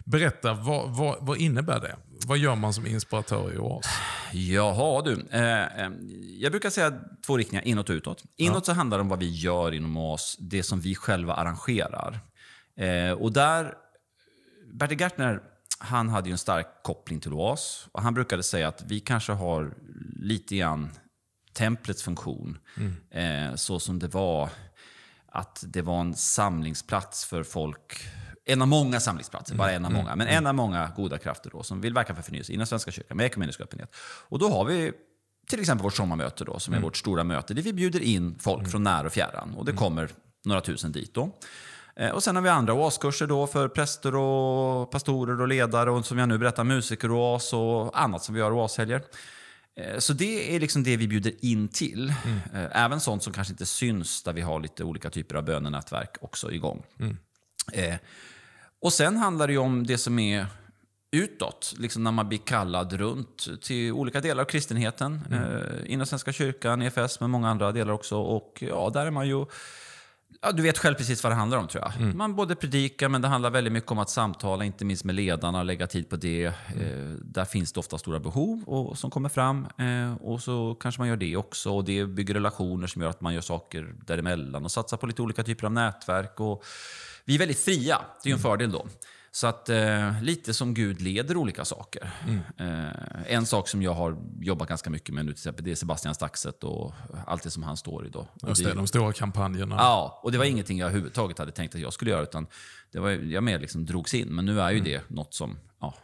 Berätta, 0.05 0.53
vad, 0.53 0.89
vad, 0.97 1.17
vad 1.21 1.37
innebär 1.37 1.79
det? 1.79 1.95
Vad 2.27 2.37
gör 2.37 2.55
man 2.55 2.73
som 2.73 2.87
inspiratör 2.87 3.53
i 3.53 3.57
OAS? 3.57 3.85
Jaha 4.33 5.01
du. 5.01 5.25
Eh, 5.31 5.61
eh, 5.85 5.91
jag 6.39 6.51
brukar 6.51 6.69
säga 6.69 6.93
två 7.25 7.37
riktningar, 7.37 7.67
inåt 7.67 7.89
och 7.89 7.93
utåt. 7.93 8.23
Inåt 8.37 8.65
så 8.65 8.73
handlar 8.73 8.97
det 8.97 9.01
om 9.01 9.09
vad 9.09 9.19
vi 9.19 9.29
gör 9.29 9.71
inom 9.71 9.97
oss, 9.97 10.37
det 10.39 10.63
som 10.63 10.79
vi 10.81 10.95
själva 10.95 11.33
arrangerar. 11.33 12.19
Eh, 12.79 13.11
och 13.11 13.31
där, 13.33 13.73
Bertil 14.73 14.99
Gärtner, 14.99 15.39
han 15.81 16.09
hade 16.09 16.29
ju 16.29 16.31
en 16.31 16.37
stark 16.37 16.67
koppling 16.83 17.19
till 17.19 17.33
OAS. 17.33 17.87
Och 17.91 18.01
han 18.01 18.13
brukade 18.13 18.43
säga 18.43 18.67
att 18.67 18.83
vi 18.87 18.99
kanske 18.99 19.31
har 19.31 19.73
lite 20.15 20.55
grann 20.55 20.89
templets 21.53 22.03
funktion. 22.03 22.57
Eh, 23.11 23.55
så 23.55 23.79
som 23.79 23.99
det 23.99 24.07
var 24.07 24.49
att 25.31 25.63
det 25.67 25.81
var 25.81 26.01
en 26.01 26.13
samlingsplats 26.15 27.25
för 27.25 27.43
folk. 27.43 27.99
En 28.45 28.61
av 28.61 28.67
många 28.67 28.99
samlingsplatser, 28.99 29.55
bara 29.55 29.71
en 29.71 29.85
av 29.85 29.91
många. 29.91 30.15
Men 30.15 30.27
en 30.27 30.47
av 30.47 30.55
många 30.55 30.91
goda 30.95 31.17
krafter 31.17 31.49
då, 31.49 31.63
som 31.63 31.81
vill 31.81 31.93
verka 31.93 32.15
för 32.15 32.21
förnyelse 32.21 32.53
inom 32.53 32.67
Svenska 32.67 32.91
kyrkan 32.91 33.17
med 33.17 33.25
ekumenisk 33.25 33.61
öppenhet. 33.61 33.95
Och 34.29 34.39
då 34.39 34.49
har 34.49 34.65
vi 34.65 34.91
till 35.47 35.59
exempel 35.59 35.83
vårt 35.83 35.93
sommarmöte 35.93 36.45
då, 36.45 36.59
som 36.59 36.73
är 36.73 36.79
vårt 36.79 36.97
stora 36.97 37.23
möte, 37.23 37.53
där 37.53 37.61
vi 37.61 37.73
bjuder 37.73 37.99
in 37.99 38.39
folk 38.39 38.71
från 38.71 38.83
när 38.83 39.05
och 39.05 39.11
fjärran. 39.13 39.53
Och 39.53 39.65
det 39.65 39.71
kommer 39.71 40.09
några 40.45 40.61
tusen 40.61 40.91
dit 40.91 41.13
då. 41.13 41.39
Eh, 41.95 42.09
Och 42.09 42.23
sen 42.23 42.35
har 42.35 42.43
vi 42.43 42.49
andra 42.49 42.73
OAS-kurser 42.73 43.27
då 43.27 43.47
för 43.47 43.67
präster 43.67 44.15
och 44.15 44.91
pastorer 44.91 45.41
och 45.41 45.47
ledare 45.47 45.91
och 45.91 46.05
som 46.05 46.17
jag 46.17 46.29
nu 46.29 46.37
berättar 46.37 46.63
musiker 46.63 47.11
och 47.11 47.17
OAS 47.33 47.53
och 47.53 48.01
annat 48.01 48.23
som 48.23 48.35
vi 48.35 48.39
gör 48.41 48.51
OAS-helger. 48.51 49.01
Eh, 49.75 49.97
Så 49.99 50.13
det 50.13 50.55
är 50.55 50.59
liksom 50.59 50.83
det 50.83 50.97
vi 50.97 51.07
bjuder 51.07 51.33
in 51.45 51.67
till. 51.67 52.09
Eh, 52.53 52.83
Även 52.83 52.99
sånt 52.99 53.23
som 53.23 53.33
kanske 53.33 53.53
inte 53.53 53.65
syns, 53.65 54.23
där 54.23 54.33
vi 54.33 54.41
har 54.41 54.59
lite 54.59 54.83
olika 54.83 55.09
typer 55.09 55.35
av 55.35 55.43
bönenätverk 55.43 56.15
också 56.21 56.51
igång. 56.51 56.83
Eh, 57.73 57.95
Och 58.81 58.93
sen 58.93 59.17
handlar 59.17 59.47
det 59.47 59.57
om 59.57 59.87
det 59.87 59.97
som 59.97 60.19
är 60.19 60.45
utåt, 61.11 61.73
liksom 61.77 62.03
när 62.03 62.11
man 62.11 62.29
blir 62.29 62.37
kallad 62.39 62.93
runt 62.93 63.61
till 63.61 63.91
olika 63.91 64.21
delar 64.21 64.41
av 64.43 64.47
kristenheten. 64.47 65.21
Eh, 65.31 65.93
inom 65.93 66.05
Svenska 66.07 66.33
kyrkan, 66.33 66.81
EFS, 66.81 67.19
men 67.19 67.29
många 67.29 67.49
andra 67.49 67.71
delar 67.71 67.93
också. 67.93 68.17
Och 68.17 68.63
ja, 68.69 68.89
där 68.93 69.05
är 69.05 69.11
man 69.11 69.27
ju... 69.27 69.45
Ja, 70.41 70.51
du 70.51 70.63
vet 70.63 70.77
själv 70.77 70.95
precis 70.95 71.23
vad 71.23 71.31
det 71.31 71.35
handlar 71.35 71.57
om 71.57 71.67
tror 71.67 71.83
jag. 71.83 72.15
Man 72.15 72.35
både 72.35 72.55
predikar, 72.55 73.09
men 73.09 73.21
det 73.21 73.27
handlar 73.27 73.49
väldigt 73.49 73.73
mycket 73.73 73.91
om 73.91 73.99
att 73.99 74.09
samtala, 74.09 74.65
inte 74.65 74.85
minst 74.85 75.03
med 75.03 75.15
ledarna, 75.15 75.63
lägga 75.63 75.87
tid 75.87 76.09
på 76.09 76.15
det. 76.15 76.45
Eh, 76.45 76.53
där 77.21 77.45
finns 77.45 77.73
det 77.73 77.79
ofta 77.79 77.97
stora 77.97 78.19
behov 78.19 78.63
och, 78.65 78.97
som 78.97 79.11
kommer 79.11 79.29
fram. 79.29 79.67
Eh, 79.77 80.13
och 80.21 80.41
så 80.41 80.75
kanske 80.75 81.01
man 81.01 81.07
gör 81.07 81.17
det 81.17 81.37
också. 81.37 81.71
Och 81.71 81.83
det 81.83 82.05
bygger 82.05 82.33
relationer 82.33 82.87
som 82.87 83.01
gör 83.01 83.09
att 83.09 83.21
man 83.21 83.33
gör 83.33 83.41
saker 83.41 83.95
däremellan 84.05 84.63
och 84.65 84.71
satsar 84.71 84.97
på 84.97 85.07
lite 85.07 85.21
olika 85.21 85.43
typer 85.43 85.65
av 85.65 85.71
nätverk. 85.73 86.39
Och 86.39 86.63
vi 87.25 87.35
är 87.35 87.39
väldigt 87.39 87.59
fria, 87.59 88.01
det 88.23 88.27
är 88.27 88.31
ju 88.31 88.35
en 88.35 88.41
fördel 88.41 88.71
då. 88.71 88.87
Så 89.33 89.47
att 89.47 89.69
eh, 89.69 90.21
lite 90.21 90.53
som 90.53 90.73
Gud 90.73 91.01
leder 91.01 91.37
olika 91.37 91.65
saker. 91.65 92.11
Eh, 92.57 93.33
en 93.33 93.45
sak 93.45 93.67
som 93.67 93.81
jag 93.81 93.93
har 93.93 94.17
jobbat 94.41 94.69
ganska 94.69 94.89
mycket 94.89 95.15
med 95.15 95.25
nu 95.25 95.31
till 95.31 95.39
exempel, 95.39 95.65
det 95.65 95.71
är 95.71 95.75
Sebastian 95.75 96.15
Staxet 96.15 96.63
och 96.63 96.93
allt 97.27 97.43
det 97.43 97.51
som 97.51 97.63
han 97.63 97.77
står 97.77 98.05
i 98.07 98.09
då. 98.09 98.27
Just 98.47 98.63
det, 98.63 98.73
de 98.73 98.87
stora 98.87 99.13
kampanjerna. 99.13 99.75
Ja, 99.79 100.19
och 100.23 100.31
det 100.31 100.37
var 100.37 100.45
ingenting 100.45 100.77
jag 100.77 100.87
överhuvudtaget 100.87 101.37
hade 101.37 101.51
tänkt 101.51 101.75
att 101.75 101.81
jag 101.81 101.93
skulle 101.93 102.11
göra. 102.11 102.23
Utan 102.23 102.47
det 102.91 102.99
var, 102.99 103.09
jag 103.09 103.43
mer 103.43 103.59
liksom 103.59 103.85
drogs 103.85 104.13
in. 104.13 104.27
Men 104.27 104.45
nu 104.45 104.61
är 104.61 104.71
ju 104.71 104.79
det 104.79 105.09
något 105.09 105.33
som 105.33 105.57
ja, 105.81 105.95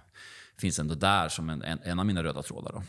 finns 0.60 0.80
ändå 0.80 0.96
där 0.96 1.30
som 1.30 1.50
en, 1.50 1.62
en, 1.62 1.80
en 1.84 2.00
av 2.00 2.06
mina 2.06 2.24
röda 2.24 2.44
trådar. 2.44 2.72
Då. 2.72 2.84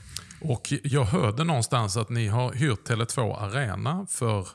Och 0.53 0.73
jag 0.83 1.05
hörde 1.05 1.45
någonstans 1.45 1.97
att 1.97 2.09
ni 2.09 2.27
har 2.27 2.53
hyrt 2.53 2.89
Tele2 2.89 3.37
Arena 3.37 4.07
för 4.11 4.49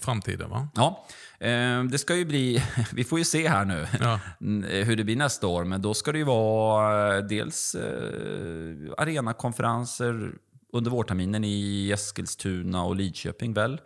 framtiden, 0.00 0.50
va? 0.50 0.68
Ja, 0.74 1.06
eh, 1.40 1.84
det 1.84 1.98
ska 1.98 2.16
ju 2.16 2.24
bli... 2.24 2.62
Vi 2.92 3.04
får 3.04 3.18
ju 3.18 3.24
se 3.24 3.48
här 3.48 3.64
nu 3.64 3.86
Ja. 4.00 4.20
n- 4.40 4.66
hur 4.70 4.96
det 4.96 5.04
blir 5.04 5.16
nästa 5.16 5.46
år. 5.46 5.64
Men 5.64 5.82
då 5.82 5.94
ska 5.94 6.12
det 6.12 6.18
ju 6.18 6.24
vara 6.24 7.16
eh, 7.16 7.24
dels 7.24 7.74
eh, 7.74 8.92
arenakonferenser 8.98 10.32
under 10.72 10.90
vårterminen 10.90 11.44
i 11.44 11.90
Eskilstuna 11.92 12.84
och 12.84 12.96
Lidköping 12.96 13.52
väl. 13.54 13.80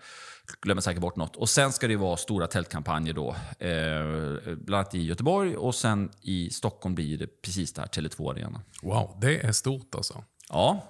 Glömmer 0.63 0.83
säkert 0.83 1.01
bort 1.01 1.17
något. 1.17 1.37
Och 1.37 1.49
sen 1.49 1.73
ska 1.73 1.87
det 1.87 1.91
ju 1.93 1.99
vara 1.99 2.17
stora 2.17 2.47
tältkampanjer 2.47 3.15
då. 3.15 3.29
Eh, 3.59 4.55
bland 4.57 4.75
annat 4.81 4.95
i 4.95 5.03
Göteborg 5.03 5.57
och 5.57 5.75
sen 5.75 6.11
i 6.23 6.51
Stockholm 6.51 6.95
blir 6.95 7.19
det 7.19 7.43
precis 7.43 7.73
där, 7.73 7.83
Tele2 7.85 8.31
Arena. 8.31 8.61
Wow, 8.83 9.19
det 9.21 9.39
är 9.47 9.53
stort 9.53 9.95
alltså. 9.95 10.25
Ja. 10.49 10.85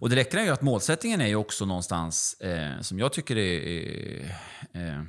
Och 0.00 0.10
det 0.10 0.16
räcker 0.16 0.38
är 0.38 0.44
ju 0.44 0.50
att 0.50 0.62
målsättningen 0.62 1.20
är 1.20 1.26
ju 1.26 1.34
också 1.34 1.64
någonstans, 1.66 2.34
eh, 2.40 2.80
som 2.80 2.98
jag 2.98 3.12
tycker 3.12 3.36
är, 3.38 4.24
eh, 4.72 5.02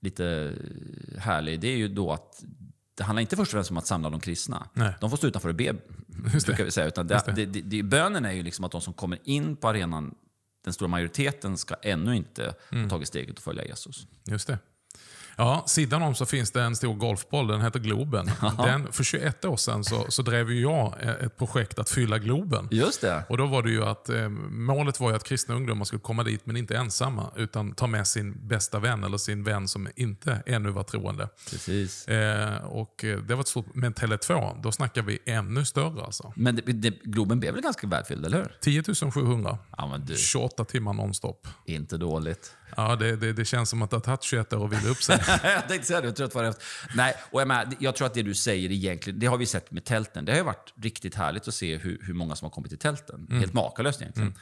lite 0.00 0.54
härlig, 1.18 1.60
det 1.60 1.68
är 1.68 1.76
ju 1.76 1.88
då 1.88 2.12
att 2.12 2.44
det 2.96 3.04
handlar 3.04 3.20
inte 3.20 3.36
först 3.36 3.48
och 3.48 3.56
främst 3.56 3.70
om 3.70 3.76
att 3.76 3.86
samla 3.86 4.10
de 4.10 4.20
kristna. 4.20 4.68
Nej. 4.72 4.92
De 5.00 5.10
får 5.10 5.16
stå 5.16 5.26
utanför 5.26 5.48
och 5.48 5.54
be, 5.54 5.74
Just 6.34 6.46
det. 6.46 6.64
vi 6.64 6.70
säga. 6.70 6.86
Utan 6.86 7.06
det. 7.06 7.22
det. 7.34 7.46
Det, 7.46 7.60
det, 7.60 7.82
bönen 7.82 8.24
är 8.24 8.32
ju 8.32 8.42
liksom 8.42 8.64
att 8.64 8.72
de 8.72 8.80
som 8.80 8.92
kommer 8.92 9.18
in 9.24 9.56
på 9.56 9.68
arenan, 9.68 10.14
den 10.64 10.72
stora 10.72 10.88
majoriteten, 10.88 11.56
ska 11.56 11.74
ännu 11.74 12.16
inte 12.16 12.54
Mm. 12.72 12.84
ha 12.84 12.90
tagit 12.90 13.08
steget 13.08 13.36
och 13.36 13.42
följa 13.44 13.64
Jesus. 13.64 14.06
Just 14.24 14.46
det. 14.46 14.58
Ja, 15.36 15.64
sidan 15.66 16.02
om 16.02 16.14
så 16.14 16.26
finns 16.26 16.50
det 16.50 16.62
en 16.62 16.76
stor 16.76 16.94
golfboll, 16.94 17.46
den 17.46 17.60
heter 17.60 17.80
Globen. 17.80 18.30
Den, 18.58 18.92
för 18.92 19.04
21 19.04 19.44
år 19.44 19.56
sedan 19.56 19.84
så, 19.84 20.06
så 20.08 20.22
drev 20.22 20.52
jag 20.52 20.94
eh, 21.00 21.10
ett 21.10 21.36
projekt 21.36 21.78
att 21.78 21.90
fylla 21.90 22.18
Globen. 22.18 22.68
Just 22.70 23.00
det. 23.00 23.24
Och 23.28 23.36
då 23.36 23.46
var 23.46 23.62
det 23.62 23.70
ju 23.70 23.84
att 23.84 24.08
eh, 24.08 24.28
Målet 24.50 25.00
var 25.00 25.10
ju 25.10 25.16
att 25.16 25.24
kristna 25.24 25.54
ungdomar 25.54 25.84
skulle 25.84 26.00
komma 26.00 26.22
dit, 26.22 26.46
men 26.46 26.56
inte 26.56 26.76
ensamma. 26.76 27.30
Utan 27.36 27.72
ta 27.72 27.86
med 27.86 28.06
sin 28.06 28.48
bästa 28.48 28.78
vän 28.78 29.04
eller 29.04 29.18
sin 29.18 29.44
vän 29.44 29.68
som 29.68 29.88
inte 29.96 30.42
ännu 30.46 30.70
var 30.70 30.82
troende. 30.82 31.28
Precis. 31.50 32.08
Eh, 32.08 32.64
och 32.64 33.04
eh, 33.04 33.18
det 33.18 33.34
var 33.34 33.40
ett 33.40 33.48
stort, 33.48 33.66
men 33.74 33.94
Tele2, 33.94 34.62
då 34.62 34.72
snackar 34.72 35.02
vi 35.02 35.18
ännu 35.24 35.64
större 35.64 36.04
alltså. 36.04 36.32
Men 36.36 36.56
det, 36.56 36.62
det, 36.62 36.90
Globen 36.90 37.40
blev 37.40 37.54
väl 37.54 37.62
ganska 37.62 37.86
värdefull, 37.86 38.24
eller 38.24 38.38
hur? 38.38 38.56
10 38.60 39.10
700. 39.10 39.58
Ja, 39.76 39.86
men 39.86 40.04
du, 40.06 40.16
28 40.16 40.64
timmar 40.64 40.92
nonstop. 40.92 41.48
inte 41.64 41.96
dåligt. 41.96 42.56
Ja, 42.76 42.96
det, 42.96 43.16
det, 43.16 43.32
det 43.32 43.44
känns 43.44 43.70
som 43.70 43.82
att 43.82 43.90
det 43.90 43.96
har 43.96 44.00
tagit 44.00 44.22
21 44.22 44.52
år 44.52 44.64
att 44.64 44.72
vila 44.72 44.90
upp 44.90 45.02
sig. 45.02 45.18
jag 45.42 45.68
tänkte 45.68 45.86
säga 45.86 46.00
det, 46.00 46.06
jag 46.06 46.16
tror 46.16 46.26
att 46.26 46.32
det 46.32 46.38
var 46.38 46.44
det. 46.44 46.54
Nej, 46.94 47.14
och 47.30 47.40
jag, 47.40 47.48
menar, 47.48 47.72
jag 47.78 47.96
tror 47.96 48.06
att 48.06 48.14
det 48.14 48.22
du 48.22 48.34
säger 48.34 48.72
egentligen, 48.72 49.18
det 49.18 49.26
har 49.26 49.36
vi 49.36 49.46
sett 49.46 49.70
med 49.70 49.84
tälten. 49.84 50.24
Det 50.24 50.32
har 50.32 50.38
ju 50.38 50.44
varit 50.44 50.72
riktigt 50.82 51.14
härligt 51.14 51.48
att 51.48 51.54
se 51.54 51.76
hur, 51.76 51.98
hur 52.02 52.14
många 52.14 52.36
som 52.36 52.46
har 52.46 52.50
kommit 52.50 52.70
till 52.70 52.78
tälten. 52.78 53.26
Helt 53.30 53.52
makalöst 53.52 54.00
egentligen. 54.02 54.34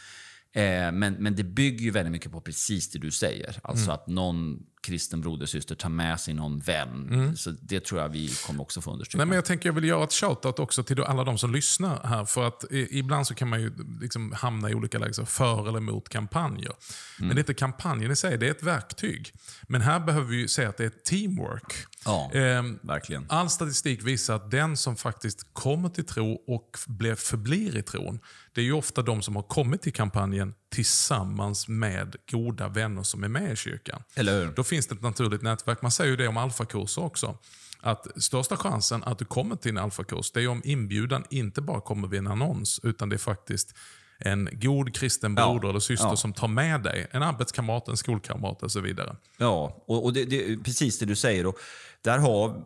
Eh, 0.52 0.92
men, 0.92 1.14
men 1.14 1.36
det 1.36 1.44
bygger 1.44 1.84
ju 1.84 1.90
väldigt 1.90 2.12
mycket 2.12 2.32
på 2.32 2.40
precis 2.40 2.90
det 2.90 2.98
du 2.98 3.10
säger. 3.10 3.58
Alltså 3.62 3.90
att 3.90 4.06
någon 4.06 4.58
kristen 4.84 5.20
broder 5.20 5.46
syster 5.46 5.74
tar 5.74 5.88
med 5.88 6.20
sig 6.20 6.34
någon 6.34 6.58
vän. 6.58 7.32
Så 7.36 7.50
det 7.50 7.80
tror 7.84 8.00
jag 8.00 8.08
vi 8.08 8.28
kommer 8.46 8.62
också 8.62 8.80
få 8.80 8.92
understryka. 8.92 9.18
Nej, 9.18 9.26
men 9.26 9.36
jag 9.36 9.44
tänker 9.44 9.68
jag 9.68 9.74
vill 9.74 9.84
göra 9.84 10.04
ett 10.04 10.12
shoutout 10.12 10.58
också 10.58 10.82
till 10.82 11.02
alla 11.02 11.24
de 11.24 11.38
som 11.38 11.52
lyssnar 11.52 12.06
här. 12.06 12.24
För 12.24 12.46
att 12.46 12.64
ibland 12.70 13.26
så 13.26 13.34
kan 13.34 13.48
man 13.48 13.60
ju 13.60 13.72
liksom 14.00 14.32
hamna 14.32 14.70
i 14.70 14.74
olika 14.74 14.98
lägen, 14.98 15.26
för 15.26 15.68
eller 15.68 15.78
emot 15.78 16.08
kampanjer. 16.08 16.72
Men 17.18 17.28
det 17.28 17.34
är 17.34 17.38
inte 17.38 17.54
kampanjen 17.54 18.10
i 18.10 18.16
sig, 18.16 18.38
det 18.38 18.46
är 18.46 18.50
ett 18.50 18.62
verktyg. 18.62 19.32
Men 19.68 19.80
här 19.80 20.00
behöver 20.00 20.26
vi 20.26 20.48
säga 20.48 20.68
att 20.68 20.76
det 20.76 20.84
är 20.84 20.92
teamwork. 21.04 21.74
Ja, 22.04 22.30
Ehm, 22.34 22.78
verkligen. 22.82 23.26
All 23.28 23.50
statistik 23.50 24.02
visar 24.02 24.36
att 24.36 24.50
den 24.50 24.76
som 24.76 24.96
faktiskt 24.96 25.46
kommer 25.52 25.88
till 25.88 26.06
tro 26.06 26.32
och 26.46 26.78
blir, 26.86 27.14
förblir 27.14 27.76
i 27.76 27.82
tron, 27.82 28.20
det 28.54 28.60
är 28.60 28.64
ju 28.64 28.72
ofta 28.72 29.02
de 29.02 29.22
som 29.22 29.36
har 29.36 29.42
kommit 29.42 29.82
till 29.82 29.92
kampanjen 29.92 30.54
tillsammans 30.74 31.68
med 31.68 32.16
goda 32.30 32.68
vänner 32.68 33.02
som 33.02 33.24
är 33.24 33.28
med 33.28 33.52
i 33.52 33.56
kyrkan. 33.56 34.02
Eller 34.14 34.40
hur? 34.40 34.52
Då 34.52 34.64
finns 34.64 34.86
det 34.86 34.94
ett 34.94 35.02
naturligt 35.02 35.42
nätverk. 35.42 35.82
Man 35.82 35.90
säger 35.90 36.10
ju 36.10 36.16
det 36.16 36.28
om 36.28 36.36
alfakurser 36.36 37.04
också. 37.04 37.38
Att 37.80 38.22
största 38.22 38.56
chansen 38.56 39.04
att 39.04 39.18
du 39.18 39.24
kommer 39.24 39.56
till 39.56 39.70
en 39.70 39.78
alfakurs, 39.78 40.30
det 40.30 40.42
är 40.42 40.48
om 40.48 40.62
inbjudan 40.64 41.24
inte 41.30 41.60
bara 41.60 41.80
kommer 41.80 42.08
vid 42.08 42.18
en 42.18 42.26
annons, 42.26 42.80
utan 42.82 43.08
det 43.08 43.16
är 43.16 43.18
faktiskt 43.18 43.74
en 44.18 44.48
god 44.52 44.94
kristen 44.94 45.34
Ja, 45.38 45.48
broder 45.52 45.68
eller 45.68 45.80
syster 45.80 46.08
ja. 46.08 46.16
som 46.16 46.32
tar 46.32 46.48
med 46.48 46.82
dig. 46.82 47.06
En 47.10 47.22
arbetskamrat, 47.22 47.88
en 47.88 47.96
skolkamrat 47.96 48.62
och 48.62 48.72
så 48.72 48.80
vidare. 48.80 49.16
Ja, 49.38 49.82
och, 49.86 50.04
och 50.04 50.12
det, 50.12 50.24
det 50.24 50.52
är 50.52 50.56
precis 50.56 50.98
det 50.98 51.06
du 51.06 51.16
säger. 51.16 51.46
Och 51.46 51.58
där 52.02 52.18
har 52.18 52.62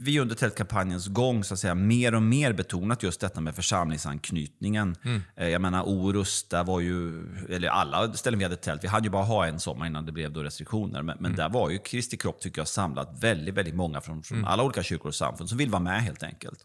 vi 0.00 0.20
under 0.20 0.34
tältkampanjens 0.34 1.08
gång 1.08 1.44
så 1.44 1.54
att 1.54 1.60
säga, 1.60 1.74
mer 1.74 2.14
och 2.14 2.22
mer 2.22 2.52
betonat 2.52 3.02
just 3.02 3.20
detta 3.20 3.40
med 3.40 3.54
församlingsanknytningen. 3.54 4.96
Eh, 5.36 5.48
Jag 5.48 5.60
menar 5.62 5.82
Orust, 5.82 6.50
där 6.50 6.64
var 6.64 6.80
ju, 6.80 7.26
eller 7.50 7.68
alla 7.68 8.12
ställen 8.12 8.38
vi 8.38 8.44
hade 8.44 8.56
tält, 8.56 8.84
vi 8.84 8.88
hade 8.88 9.06
ju 9.06 9.10
bara 9.10 9.24
ha 9.24 9.46
en 9.46 9.60
sommar 9.60 9.86
innan 9.86 10.06
det 10.06 10.12
blev 10.12 10.32
då 10.32 10.42
restriktioner. 10.42 11.02
Men, 11.02 11.16
men 11.20 11.36
där 11.36 11.48
var 11.48 11.70
ju 11.70 11.78
Kristi 11.78 12.16
kropp 12.16 12.40
tycker 12.40 12.60
jag 12.60 12.68
samlat 12.68 13.16
väldigt, 13.20 13.54
väldigt 13.54 13.74
många 13.74 14.00
från, 14.00 14.22
från 14.22 14.44
alla 14.44 14.62
olika 14.62 14.82
kyrkor 14.82 15.08
och 15.08 15.14
samfund 15.14 15.48
som 15.48 15.58
vill 15.58 15.70
vara 15.70 15.82
med 15.82 16.02
helt 16.02 16.22
enkelt. 16.22 16.64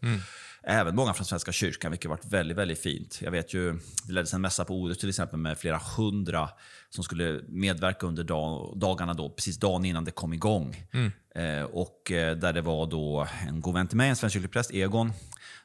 Även 0.62 0.96
många 0.96 1.12
från 1.12 1.26
Svenska 1.26 1.52
kyrkan, 1.52 1.90
vilket 1.90 2.10
varit 2.10 2.24
väldigt, 2.24 2.56
väldigt 2.56 2.78
fint. 2.78 3.18
Jag 3.22 3.30
vet 3.30 3.54
ju, 3.54 3.72
det 4.06 4.12
leddes 4.12 4.34
en 4.34 4.40
mässa 4.40 4.64
på 4.64 4.74
Orust 4.74 5.00
till 5.00 5.08
exempel 5.08 5.38
med 5.38 5.58
flera 5.58 5.80
hundra 5.96 6.48
som 6.88 7.04
skulle 7.04 7.40
medverka 7.48 8.06
under 8.06 8.24
dag, 8.24 8.72
dagarna 8.76 9.14
då, 9.14 9.30
precis 9.30 9.56
dagen 9.56 9.84
innan 9.84 10.04
det 10.04 10.10
kom 10.10 10.32
igång. 10.32 10.76
Eh, 11.34 11.62
och 11.62 12.10
eh, 12.10 12.36
där 12.36 12.52
det 12.52 12.60
var 12.60 12.86
då 12.86 13.26
en 13.48 13.60
god 13.60 13.74
vän 13.74 13.88
till 13.88 13.96
mig, 13.96 14.08
en 14.08 14.16
svensk 14.16 14.34
kyrklig 14.34 14.52
präst, 14.52 14.70
Egon, 14.70 15.12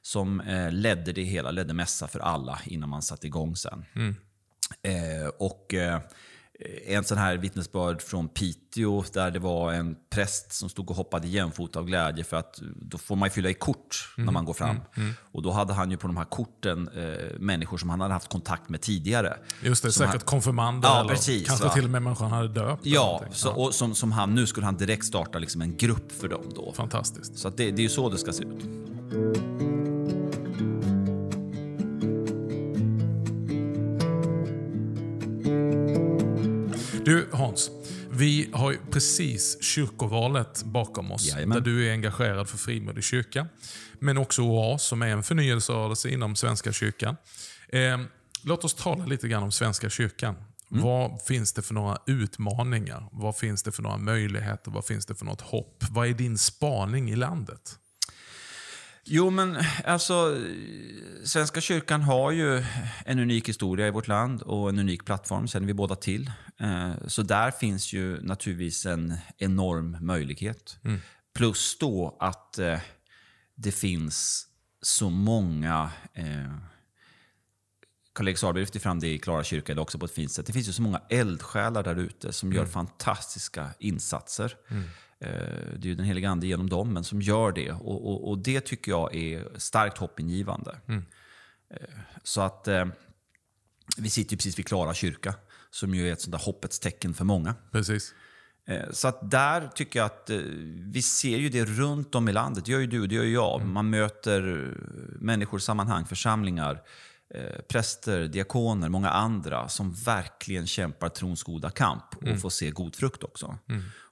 som 0.02 0.42
eh, 0.42 0.72
ledde 0.72 1.12
det 1.12 1.24
hela, 1.24 1.52
ledde 1.52 1.74
mässa 1.74 2.08
för 2.08 2.20
alla 2.20 2.60
innan 2.66 2.90
man 2.90 3.02
satte 3.02 3.28
igång 3.28 3.56
sen. 3.56 3.86
Eh, 4.82 5.28
och 5.38 5.74
eh, 5.74 6.00
en 6.88 7.04
sån 7.04 7.18
här 7.18 7.38
vittnesbörd 7.38 8.02
från 8.02 8.28
Piteå 8.30 9.04
där 9.14 9.32
det 9.32 9.40
var 9.40 9.74
en 9.74 9.96
präst 10.10 10.52
som 10.54 10.70
stod 10.70 10.90
och 10.90 10.96
hoppade 10.96 11.28
jämfota 11.28 11.80
av 11.80 11.86
glädje 11.86 12.24
för 12.24 12.38
att 12.38 12.62
då 12.76 12.98
får 12.98 13.16
man 13.16 13.28
ju 13.28 13.32
fylla 13.32 13.50
i 13.50 13.54
kort 13.54 14.14
när 14.18 14.32
man 14.32 14.46
går 14.46 14.54
fram. 14.54 14.80
Och 15.32 15.42
då 15.42 15.52
hade 15.52 15.74
han 15.74 15.92
ju 15.92 15.98
på 15.98 16.08
de 16.08 16.18
här 16.18 16.26
korten 16.26 16.88
eh, 16.96 17.40
människor 17.40 17.78
som 17.78 17.90
han 17.90 18.02
hade 18.02 18.14
haft 18.14 18.30
kontakt 18.30 18.70
med 18.70 18.82
tidigare. 18.82 19.38
Just 19.62 19.84
det, 19.84 19.92
säkert 19.92 20.12
han- 20.12 20.20
konfirmander 20.20 20.90
Ja, 20.90 21.00
eller 21.00 21.10
precis, 21.10 21.48
kanske 21.48 21.66
va? 21.68 21.74
till 21.74 21.84
och 21.84 21.90
med 21.90 22.02
människan 22.02 22.32
hade 22.32 22.48
döpt. 22.48 22.86
Ja, 22.86 23.24
så, 23.32 23.52
och 23.52 23.74
som, 23.74 23.96
som 23.96 24.12
han, 24.12 24.36
nu 24.36 24.48
skulle 24.48 24.66
han 24.66 24.78
direkt 24.78 25.06
starta 25.06 25.40
liksom 25.40 25.62
en 25.62 25.78
grupp 25.78 26.12
för 26.12 26.28
dem 26.28 26.44
då. 26.56 26.74
Fantastiskt. 26.74 27.38
Så 27.38 27.48
att 27.48 27.58
det, 27.58 27.72
det 27.72 27.80
är 27.82 27.84
ju 27.84 27.90
så 27.90 28.10
det 28.10 28.18
ska 28.18 28.34
se 28.34 28.44
ut. 28.44 29.75
Du 37.06 37.28
Hans, 37.32 37.72
vi 38.10 38.50
har 38.54 38.72
ju 38.72 38.78
precis 38.92 39.64
kyrkovalet 39.64 40.64
bakom 40.64 41.12
oss. 41.12 41.26
Jajamän. 41.26 41.58
Där 41.58 41.66
du 41.66 41.88
är 41.88 41.92
engagerad 41.92 42.50
för 42.50 42.58
frimodig 42.58 43.04
kyrka. 43.04 43.48
Men 44.00 44.18
också 44.18 44.42
OAS 44.42 44.84
som 44.84 45.02
är 45.02 45.08
en 45.08 45.24
förnyelserörelse 45.24 46.10
inom 46.10 46.36
Svenska 46.36 46.72
kyrkan. 46.72 47.16
Eh, 47.70 48.00
låt 48.44 48.64
oss 48.64 48.74
tala 48.74 49.06
lite 49.06 49.28
grann 49.28 49.44
om 49.44 49.52
Svenska 49.52 49.90
kyrkan. 49.90 50.36
Mm. 50.72 50.84
Vad 50.84 51.22
finns 51.22 51.54
det 51.54 51.62
för 51.62 51.74
några 51.74 51.98
utmaningar? 52.08 53.10
Vad 53.12 53.38
finns 53.38 53.64
det 53.64 53.72
för 53.72 53.84
några 53.84 53.98
möjligheter? 53.98 54.72
Vad 54.72 54.86
finns 54.86 55.06
det 55.06 55.16
för 55.16 55.26
något 55.26 55.42
hopp? 55.42 55.84
Vad 55.90 56.08
är 56.08 56.14
din 56.14 56.38
spaning 56.38 57.12
i 57.12 57.16
landet? 57.16 57.80
Jo, 59.08 59.30
men 59.30 59.58
alltså, 59.86 60.38
Svenska 61.24 61.62
kyrkan 61.62 62.02
har 62.02 62.32
ju 62.32 62.64
en 63.06 63.20
unik 63.20 63.50
historia 63.50 63.88
i 63.88 63.92
vårt 63.92 64.08
land 64.08 64.42
och 64.42 64.70
en 64.70 64.80
unik 64.80 65.06
plattform, 65.06 65.48
känner 65.48 65.68
vi 65.68 65.74
båda 65.74 65.96
till. 65.96 66.32
Eh, 66.60 66.92
Så 67.08 67.22
där 67.22 67.52
finns 67.52 67.94
ju 67.94 68.22
naturligtvis 68.22 68.86
en 68.86 69.18
enorm 69.38 69.98
möjlighet. 70.02 70.78
Plus 71.36 71.78
då 71.80 72.18
att 72.20 72.60
eh, 72.60 72.80
det 73.56 73.72
finns 73.72 74.48
så 74.82 75.10
många 75.10 75.92
eh, 76.14 76.56
Karl-Erik 78.14 78.38
Sahlberg 78.38 78.62
lyfter 78.62 78.80
fram 78.80 79.00
det 79.00 79.08
i 79.08 79.20
Klara 79.20 79.44
kyrka 79.44 79.72
idag 79.72 79.82
också 79.84 79.98
på 80.00 80.06
ett 80.06 80.12
fint 80.12 80.32
sätt. 80.32 80.46
Det 80.46 80.54
finns 80.54 80.68
ju 80.68 80.72
så 80.74 80.82
många 80.82 81.02
eldsjälar 81.10 81.84
där 81.84 81.96
ute 81.96 82.34
som 82.34 82.54
gör 82.54 82.66
fantastiska 82.66 83.70
insatser. 83.80 84.54
Eh, 84.70 84.78
Det 85.20 85.26
är 85.28 85.86
ju 85.86 85.96
den 85.96 86.06
heliga 86.06 86.30
Ande 86.30 86.48
genom 86.48 86.70
dem, 86.70 86.94
men 86.94 87.04
som 87.04 87.22
gör 87.22 87.52
det. 87.52 87.72
Och, 87.72 88.08
och, 88.12 88.30
och 88.30 88.38
det 88.38 88.62
tycker 88.62 88.92
jag 88.92 89.16
är 89.16 89.48
starkt 89.60 89.98
hoppingivande. 89.98 90.80
Eh, 90.88 91.78
Så 92.24 92.42
att 92.42 92.68
eh, 92.68 92.86
vi 93.98 94.10
sitter 94.10 94.32
ju 94.32 94.38
precis 94.38 94.60
vid 94.60 94.68
Klara 94.68 94.94
kyrka, 94.94 95.36
som 95.70 95.96
ju 95.96 96.10
är 96.10 96.14
ett 96.14 96.22
sånt 96.22 96.32
där 96.32 96.46
hoppets 96.46 96.80
tecken 96.80 97.14
för 97.14 97.26
många. 97.26 97.56
Precis. 97.72 98.14
Eh, 98.68 98.92
Så 98.92 99.08
att 99.08 99.32
där 99.32 99.68
tycker 99.76 100.00
jag 100.00 100.06
att 100.06 100.30
eh, 100.30 100.38
vi 100.94 101.02
ser 101.02 101.38
ju 101.38 101.50
det 101.50 101.66
runt 101.66 102.16
om 102.16 102.30
i 102.30 102.34
landet. 102.34 102.66
Det 102.66 102.72
gör 102.72 102.80
ju 102.80 102.88
du, 102.88 103.08
det 103.08 103.16
gör 103.16 103.24
jag. 103.24 103.66
Man 103.66 103.90
möter 103.90 104.68
eh, 104.68 104.86
människor, 105.20 105.60
sammanhang, 105.60 106.06
församlingar, 106.06 106.82
eh, 107.36 107.62
präster, 107.70 108.28
diakoner, 108.28 108.90
många 108.90 109.10
andra 109.10 109.68
som 109.70 109.94
verkligen 109.94 110.68
kämpar 110.68 111.10
trons 111.10 111.44
goda 111.44 111.70
kamp 111.70 112.04
och 112.32 112.40
får 112.42 112.50
se 112.50 112.72
god 112.72 112.96
frukt 112.96 113.24
också. 113.24 113.58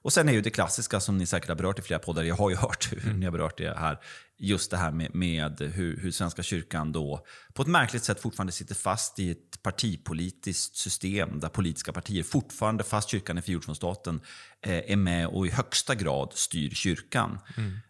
Och 0.04 0.12
sen 0.12 0.28
är 0.28 0.32
ju 0.32 0.40
det 0.40 0.50
klassiska 0.50 1.00
som 1.00 1.18
ni 1.18 1.26
säkert 1.26 1.48
har 1.48 1.56
berört 1.56 1.78
i 1.78 1.82
flera 1.82 1.98
poddar, 1.98 2.22
jag 2.22 2.34
har 2.34 2.50
ju 2.50 2.56
hört 2.66 2.92
hur 2.92 3.12
ni 3.12 3.24
har 3.24 3.32
berört 3.32 3.58
det 3.58 3.78
här, 3.78 3.98
just 4.38 4.70
det 4.70 4.76
här 4.76 4.90
med, 4.90 5.14
med 5.14 5.60
hur, 5.60 5.96
hur 6.00 6.10
Svenska 6.10 6.42
kyrkan 6.42 6.92
då 6.92 7.26
på 7.54 7.62
ett 7.62 7.68
märkligt 7.68 8.04
sätt 8.04 8.20
fortfarande 8.20 8.52
sitter 8.52 8.74
fast 8.74 9.18
i 9.18 9.30
ett 9.30 9.62
partipolitiskt 9.62 10.76
system 10.76 11.40
där 11.40 11.48
politiska 11.48 11.92
partier 11.92 12.22
fortfarande, 12.22 12.84
fast 12.84 13.08
kyrkan 13.08 13.38
är 13.38 13.42
frigjord 13.42 13.64
från 13.64 13.76
staten, 13.76 14.20
eh, 14.66 14.92
är 14.92 14.96
med 14.96 15.26
och 15.26 15.46
i 15.46 15.50
högsta 15.50 15.94
grad 15.94 16.32
styr 16.34 16.70
kyrkan. 16.70 17.38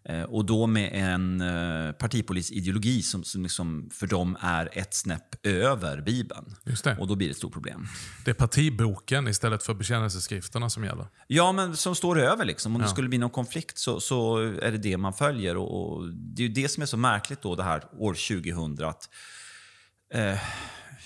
Eh, 0.04 0.22
och 0.22 0.44
då 0.44 0.66
med 0.66 0.90
en 0.92 1.40
eh, 1.40 1.92
partipolitisk 1.92 2.52
ideologi 2.52 3.02
som, 3.02 3.24
som 3.24 3.42
liksom 3.42 3.90
för 3.92 4.06
dem 4.06 4.36
är 4.40 4.68
ett 4.72 4.94
snäpp 4.94 5.46
över 5.46 6.00
Bibeln. 6.00 6.54
Och 7.00 7.08
då 7.08 7.14
blir 7.14 7.28
det 7.28 7.30
ett 7.30 7.36
stort 7.36 7.52
problem. 7.52 7.86
Det 8.24 8.30
är 8.30 8.34
partiboken 8.34 9.28
istället 9.28 9.62
för 9.62 9.74
bekännelseskrifterna 9.74 10.70
som 10.70 10.84
gäller. 10.84 11.06
Ja, 11.26 11.52
men 11.52 11.76
som 11.76 11.94
står 12.04 12.18
över. 12.18 12.44
Liksom. 12.44 12.76
Om 12.76 12.82
det 12.82 12.88
skulle 12.88 13.08
bli 13.08 13.18
någon 13.18 13.30
konflikt 13.30 13.78
så, 13.78 14.00
så 14.00 14.38
är 14.38 14.72
det 14.72 14.78
det 14.78 14.96
man 14.96 15.12
följer. 15.12 15.56
Och, 15.56 15.92
och 15.92 16.08
Det 16.14 16.42
är 16.42 16.46
ju 16.48 16.52
det 16.54 16.68
som 16.68 16.82
är 16.82 16.86
så 16.86 16.96
märkligt 16.96 17.42
då 17.42 17.54
det 17.56 17.62
här 17.62 17.84
år 17.98 18.14
2000. 18.14 18.84
Att, 18.84 19.08
eh, 20.14 20.38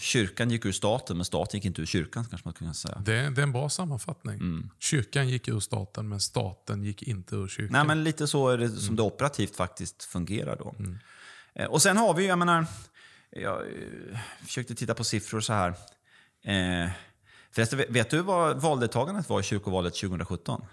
kyrkan 0.00 0.50
gick 0.50 0.64
ur 0.64 0.72
staten, 0.72 1.16
men 1.16 1.24
staten 1.24 1.58
gick 1.58 1.64
inte 1.64 1.82
ur 1.82 1.86
kyrkan. 1.86 2.24
kanske 2.30 2.48
man 2.48 2.54
kunna 2.54 2.74
säga. 2.74 3.02
Det, 3.04 3.12
det 3.12 3.40
är 3.40 3.42
en 3.42 3.52
bra 3.52 3.68
sammanfattning. 3.68 4.34
Mm. 4.34 4.70
Kyrkan 4.78 5.28
gick 5.28 5.48
ur 5.48 5.60
staten, 5.60 6.08
men 6.08 6.20
staten 6.20 6.82
gick 6.84 7.02
inte 7.02 7.36
ur 7.36 7.48
kyrkan. 7.48 7.72
Nej, 7.72 7.86
men 7.86 8.04
lite 8.04 8.26
så 8.26 8.48
är 8.48 8.58
det 8.58 8.68
som 8.68 8.96
det 8.96 9.02
operativt 9.02 9.56
faktiskt 9.56 10.04
fungerar 10.04 10.56
då. 10.56 10.74
Eh, 11.54 11.66
Och 11.66 11.82
sen 11.82 11.96
har 11.96 12.14
vi, 12.14 12.26
jag 12.26 12.38
menar, 12.38 12.66
jag 13.30 13.60
eh, 13.60 14.18
försökte 14.46 14.74
titta 14.74 14.94
på 14.94 15.04
siffror 15.04 15.40
så 15.40 15.52
här. 15.52 15.68
Eh, 16.44 16.90
förresten, 17.50 17.80
vet 17.88 18.10
du 18.10 18.22
vad 18.22 18.60
valdeltagandet 18.60 19.28
var 19.28 19.40
i 19.40 19.42
kyrkovalet 19.42 19.94
2017? 19.94 20.64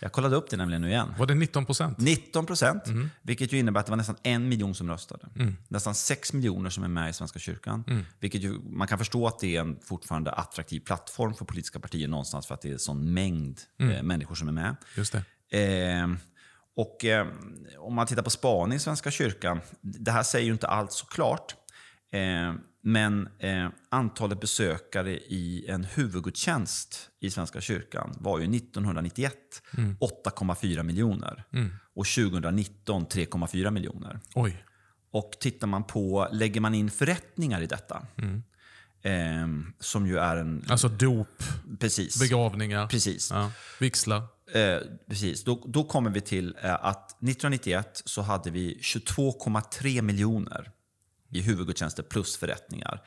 Jag 0.00 0.12
kollade 0.12 0.36
upp 0.36 0.50
det 0.50 0.56
nämligen 0.56 0.82
nu 0.82 0.88
igen. 0.88 1.14
Var 1.18 1.26
det 1.26 1.34
19 1.34 1.66
procent? 1.66 1.98
19 1.98 2.46
procent, 2.46 2.82
vilket 3.22 3.52
ju 3.52 3.58
innebär 3.58 3.80
att 3.80 3.86
det 3.86 3.92
var 3.92 3.96
nästan 3.96 4.16
en 4.22 4.48
miljon 4.48 4.74
som 4.74 4.90
röstade. 4.90 5.28
Nästan 5.68 5.94
sex 5.94 6.32
miljoner 6.32 6.70
som 6.70 6.84
är 6.84 6.88
med 6.88 7.10
i 7.10 7.12
Svenska 7.12 7.38
kyrkan. 7.38 8.04
Vilket 8.20 8.42
ju, 8.42 8.58
man 8.70 8.88
kan 8.88 8.98
förstå 8.98 9.26
att 9.26 9.38
det 9.38 9.56
är 9.56 9.60
en 9.60 9.78
fortfarande 9.84 10.32
attraktiv 10.32 10.80
plattform 10.80 11.34
för 11.34 11.44
politiska 11.44 11.80
partier 11.80 12.08
någonstans 12.08 12.46
för 12.46 12.54
att 12.54 12.60
det 12.60 12.68
är 12.68 12.72
en 12.72 12.78
sån 12.78 13.12
mängd 13.14 13.60
eh, 13.78 14.02
människor 14.02 14.34
som 14.34 14.48
är 14.48 14.52
med. 14.52 14.76
Just 14.96 15.12
det. 15.12 15.24
Eh, 15.50 16.08
och 16.76 17.04
eh, 17.04 17.26
om 17.78 17.94
man 17.94 18.06
tittar 18.06 18.22
på 18.22 18.30
spaning 18.30 18.76
i 18.76 18.78
Svenska 18.78 19.10
kyrkan, 19.10 19.60
det 19.80 20.10
här 20.10 20.22
säger 20.22 20.46
ju 20.46 20.52
inte 20.52 20.66
allt 20.66 20.92
så 20.92 21.06
klart. 21.06 21.54
Eh, 22.12 22.54
men 22.88 23.28
eh, 23.38 23.68
antalet 23.88 24.40
besökare 24.40 25.10
i 25.18 25.66
en 25.68 25.84
huvudgudstjänst 25.84 27.10
i 27.20 27.30
Svenska 27.30 27.60
kyrkan 27.60 28.14
var 28.18 28.38
ju 28.38 28.56
1991 28.56 29.34
8,4 30.00 30.82
miljoner. 30.82 31.44
Och 31.94 32.06
2019 32.06 33.06
3,4 33.06 33.70
miljoner. 33.70 34.20
Oj. 34.34 34.64
Och 35.10 35.32
tittar 35.40 35.66
man 35.66 35.84
på, 35.84 36.28
lägger 36.32 36.60
man 36.60 36.74
in 36.74 36.90
förrättningar 36.90 37.60
i 37.60 37.66
detta, 37.66 38.06
eh, 39.02 39.48
som 39.80 40.06
ju 40.06 40.18
är 40.18 40.36
en... 40.36 40.64
Alltså 40.68 40.88
dop, 40.88 41.42
Precis. 41.80 42.20
begravningar, 42.20 42.86
Precis. 42.86 43.30
ja, 43.30 43.52
vigslar. 43.80 44.22
Eh, 44.54 44.78
precis. 45.08 45.44
Då, 45.44 45.64
då 45.66 45.84
kommer 45.84 46.10
vi 46.10 46.20
till 46.20 46.56
eh, 46.62 46.74
att 46.74 47.10
1991 47.10 48.02
så 48.04 48.22
hade 48.22 48.50
vi 48.50 48.78
22,3 48.82 50.02
miljoner 50.02 50.72
i 51.30 51.40
huvudgudstjänster 51.40 52.02
plus 52.02 52.36
förrättningar. 52.36 53.02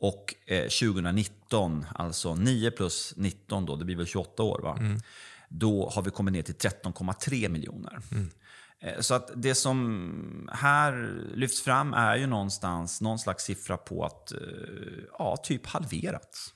Och 0.00 0.34
eh, 0.46 0.62
2019, 0.62 1.86
alltså 1.94 2.34
9 2.34 2.70
plus 2.70 3.12
19, 3.16 3.66
då, 3.66 3.76
det 3.76 3.84
blir 3.84 3.96
väl 3.96 4.06
28 4.06 4.42
år, 4.42 4.60
va? 4.62 4.78
då 5.48 5.90
har 5.90 6.02
vi 6.02 6.10
kommit 6.10 6.32
ner 6.32 6.42
till 6.42 6.54
13,3 6.54 7.48
miljoner. 7.48 7.98
Eh, 8.80 9.00
Så 9.00 9.14
att 9.14 9.30
det 9.36 9.54
som 9.54 10.50
här 10.52 11.12
lyfts 11.34 11.60
fram 11.62 11.94
är 11.94 12.16
ju 12.16 12.26
någonstans 12.26 13.00
någon 13.00 13.18
slags 13.18 13.44
siffra 13.44 13.76
på 13.76 14.04
att 14.04 14.32
eh, 14.32 14.38
ja, 15.18 15.36
typ 15.36 15.66
halverats. 15.66 16.54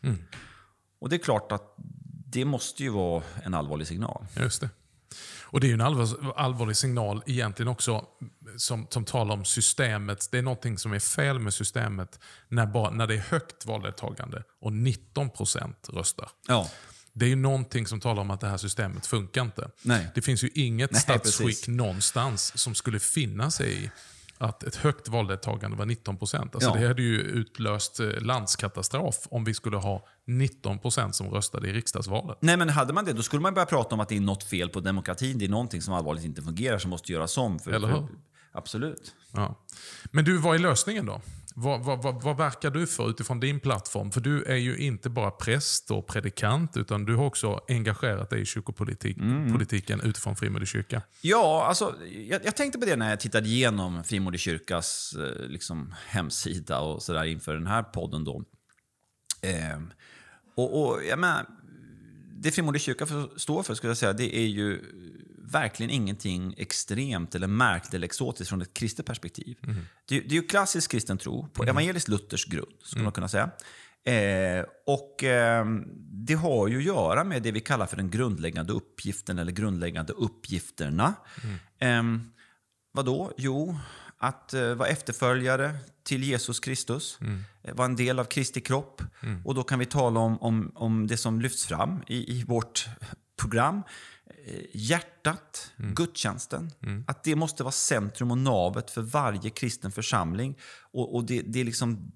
Och 1.01 1.09
det 1.09 1.17
är 1.17 1.21
klart 1.21 1.53
att 1.53 1.75
det 2.29 2.45
måste 2.45 2.83
ju 2.83 2.89
vara 2.91 3.23
en 3.43 3.55
allvarlig 3.55 3.87
signal. 3.87 4.27
Just 4.37 4.61
det. 4.61 4.71
Och 5.43 5.61
Det 5.61 5.67
är 5.67 5.69
ju 5.69 5.75
en 5.75 5.81
allvar, 5.81 6.33
allvarlig 6.37 6.77
signal 6.77 7.23
egentligen 7.27 7.69
också 7.69 8.05
som, 8.57 8.87
som 8.91 9.05
talar 9.05 9.35
om 9.35 9.45
systemet. 9.45 10.29
Det 10.31 10.39
är 10.39 10.43
någonting 10.43 10.79
som 10.79 10.93
är 10.93 10.99
fel 10.99 11.39
med 11.39 11.55
systemet 11.55 12.21
när, 12.49 12.67
bara, 12.67 12.91
när 12.91 13.07
det 13.07 13.15
är 13.15 13.19
högt 13.19 13.67
valdeltagande 13.67 14.43
och 14.61 14.71
19% 14.71 15.75
röstar. 15.89 16.29
Ja. 16.49 16.71
Det 17.13 17.25
är 17.25 17.29
ju 17.29 17.37
någonting 17.37 17.87
som 17.87 18.01
talar 18.01 18.23
om 18.23 18.31
att 18.31 18.41
det 18.41 18.49
här 18.49 18.57
systemet 18.57 19.07
funkar 19.07 19.43
inte. 19.43 19.71
Nej. 19.83 20.09
Det 20.15 20.23
finns 20.23 20.45
ju 20.45 20.51
inget 20.55 20.91
Nej, 20.91 21.01
statsskick 21.01 21.47
precis. 21.47 21.69
någonstans 21.69 22.59
som 22.59 22.75
skulle 22.75 23.01
finna 23.01 23.51
sig 23.51 23.85
i 23.85 23.91
att 24.39 24.63
ett 24.63 24.77
högt 24.77 25.09
valdeltagande 25.09 25.77
var 25.77 25.87
19 25.87 26.17
procent. 26.17 26.55
Alltså 26.55 26.71
Ja. 26.71 26.77
Det 26.81 26.87
hade 26.89 27.03
ju 27.03 27.21
utlöst 27.21 28.01
eh, 28.01 28.07
landskatastrof 28.21 29.27
om 29.31 29.45
vi 29.45 29.55
skulle 29.55 29.77
ha 29.77 30.07
19 30.27 30.79
procent 30.79 31.15
som 31.15 31.31
röstade 31.31 31.69
i 31.69 31.73
riksdagsvalet. 31.73 32.39
Nej, 32.41 32.57
men 32.57 32.69
hade 32.69 32.93
man 32.93 33.05
det, 33.05 33.13
då 33.13 33.23
skulle 33.23 33.43
man 33.43 33.55
börja 33.55 33.67
prata 33.67 33.95
om 33.95 34.01
att 34.01 34.09
det 34.09 34.17
är 34.17 34.21
något 34.21 34.45
fel 34.45 34.69
på 34.69 34.81
demokratin. 34.81 35.39
Det 35.39 35.45
är 35.45 35.49
någonting 35.49 35.83
som 35.83 35.95
allvarligt 35.95 36.25
inte 36.25 36.43
fungerar 36.43 36.79
som 36.79 36.91
måste 36.91 37.13
göras 37.13 37.39
om. 37.39 37.59
För, 37.59 37.71
Eller 37.73 37.89
hur? 37.89 37.95
För, 37.95 38.09
absolut. 38.53 39.15
Ja. 39.33 39.65
Men 40.05 40.25
du, 40.25 40.37
vad 40.39 40.55
är 40.55 40.59
lösningen 40.59 41.07
då? 41.07 41.21
Vad, 41.59 41.85
vad, 41.85 42.03
vad, 42.03 42.23
vad 42.23 42.37
verkar 42.37 42.71
du 42.71 42.87
för 42.87 43.11
utifrån 43.11 43.41
din 43.41 43.61
plattform? 43.61 44.11
För 44.11 44.21
du 44.21 44.45
är 44.45 44.57
ju 44.57 44.79
inte 44.79 45.11
bara 45.11 45.31
präst 45.31 45.91
och 45.91 46.07
predikant, 46.07 46.77
utan 46.77 47.05
du 47.05 47.15
har 47.15 47.25
också 47.25 47.61
engagerat 47.69 48.31
dig 48.31 48.41
i 48.41 48.45
kyrkopolitiken 48.45 50.01
utifrån 50.01 50.37
Frimodig 50.37 50.69
kyrka. 50.69 51.03
Ja, 51.21 51.67
alltså, 51.69 51.95
jag, 52.29 52.45
jag 52.45 52.57
tänkte 52.57 52.79
på 52.79 52.85
det 52.85 52.97
när 52.97 53.11
jag 53.11 53.21
tittade 53.21 53.49
igenom 53.49 54.05
Frimodig 54.05 54.41
kyrkas 54.41 55.15
eh, 55.19 55.47
liksom, 55.49 55.95
hemsida 56.07 56.81
och 56.81 57.03
sådär 57.03 57.25
inför 57.25 57.55
den 57.55 57.67
här 57.67 57.83
podden. 57.83 58.25
Då. 58.25 58.45
Ehm, 59.43 59.93
och, 60.57 60.83
och 60.83 61.05
jag 61.05 61.19
menar, 61.19 61.47
det 62.43 62.51
Frimodig 62.51 62.81
kyrka 62.81 63.07
står 63.37 63.63
för 63.63 63.75
skulle 63.75 63.91
jag 63.91 63.99
säga, 63.99 64.13
det 64.13 64.37
är 64.37 64.47
ju 64.47 64.81
verkligen 65.53 65.91
ingenting 65.91 66.55
extremt 66.57 67.35
eller 67.35 67.47
märkligt 67.47 67.95
eller 67.95 68.05
exotiskt 68.05 68.49
från 68.49 68.63
ett 68.63 68.75
kristet 68.75 69.07
perspektiv. 69.07 69.59
Det, 70.09 70.21
det 70.21 70.31
är 70.31 70.41
ju 70.41 70.43
klassisk 70.43 70.91
kristen 70.91 71.19
tro 71.19 71.49
på 71.53 71.65
evangelisk 71.65 72.09
Luthers 72.09 72.45
grund, 72.45 72.73
skulle 72.83 73.03
man 73.05 73.13
kunna 73.13 73.29
säga. 73.29 73.51
Eh, 74.05 74.65
och 74.87 75.25
eh, 75.25 75.67
Det 76.27 76.35
har 76.35 76.69
ju 76.69 76.79
att 76.79 76.85
göra 76.85 77.25
med 77.25 77.43
det 77.43 77.53
vi 77.53 77.61
kallar 77.61 77.87
för 77.87 77.97
den 77.97 78.11
grundläggande 78.11 78.73
uppgiften 78.73 79.39
eller 79.39 79.53
grundläggande 79.53 80.13
uppgifterna. 80.13 81.15
Eh, 81.79 82.03
vadå? 82.93 83.33
Jo, 83.37 83.79
att 84.19 84.55
eh, 84.55 84.75
vara 84.75 84.89
efterföljare 84.89 85.75
till 86.03 86.23
Jesus 86.23 86.61
Kristus, 86.61 87.19
eh, 87.63 87.75
vara 87.75 87.85
en 87.85 87.97
del 87.97 88.19
av 88.19 88.25
Kristi 88.25 88.61
kropp. 88.61 89.03
Och 89.45 89.55
då 89.55 89.63
kan 89.63 89.79
vi 89.79 89.87
tala 89.87 90.21
om, 90.21 90.43
om, 90.43 90.73
om 90.75 91.07
det 91.07 91.17
som 91.17 91.41
lyfts 91.41 91.67
fram 91.67 92.03
i, 92.07 92.39
i 92.39 92.45
vårt 92.45 92.87
program. 93.37 93.83
Eh, 94.47 94.61
Hjärtat, 94.73 95.73
gudstjänsten. 95.77 96.71
Att 97.07 97.25
det 97.25 97.37
måste 97.37 97.63
vara 97.63 97.73
centrum 97.73 98.31
och 98.31 98.39
navet 98.39 98.91
för 98.91 99.03
varje 99.03 99.51
kristen 99.51 99.93
församling. 99.93 100.59
Och, 100.93 101.15
och 101.15 101.25
det, 101.25 101.43
det 101.43 101.61
är 101.61 101.65
liksom 101.65 102.13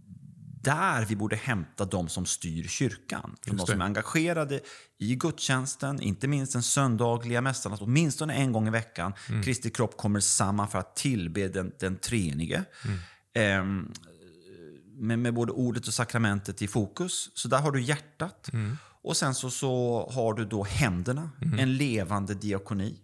där 0.63 1.05
vi 1.05 1.17
borde 1.17 1.37
hämta 1.37 1.85
de 1.85 2.09
som 2.09 2.27
styr 2.27 2.65
kyrkan. 2.69 3.37
Från 3.47 3.57
de 3.57 3.67
som 3.67 3.81
är 3.81 3.85
engagerade 3.85 4.61
i 4.99 5.17
gudstjänsten, 5.17 6.01
inte 6.01 6.29
minst 6.29 6.53
den 6.53 6.63
söndagliga 6.63 7.41
mässan, 7.41 7.73
att 7.73 7.83
åtminstone 7.83 8.35
en 8.35 8.53
gång 8.53 8.69
i 8.69 8.71
veckan 8.71 9.13
Kristi 9.45 9.71
kropp 9.71 9.97
kommer 9.97 10.21
samman 10.21 10.69
för 10.69 10.79
att 10.79 10.97
tillbe 10.97 11.49
den, 11.49 11.73
den 11.79 11.97
treenige. 11.97 12.65
Ehm, 13.35 13.93
med, 14.95 15.19
med 15.19 15.35
både 15.35 15.53
ordet 15.53 15.89
och 15.89 15.95
sakramentet 15.95 16.63
i 16.63 16.69
fokus. 16.69 17.31
Så 17.35 17.49
där 17.49 17.59
har 17.59 17.73
du 17.73 17.81
hjärtat. 17.81 18.51
Och 19.03 19.17
sen 19.17 19.35
så, 19.35 19.51
så 19.51 20.07
har 20.15 20.35
du 20.35 20.45
då 20.45 20.65
händerna, 20.65 21.31
en 21.59 21.77
levande 21.77 22.35
diakoni. 22.35 23.01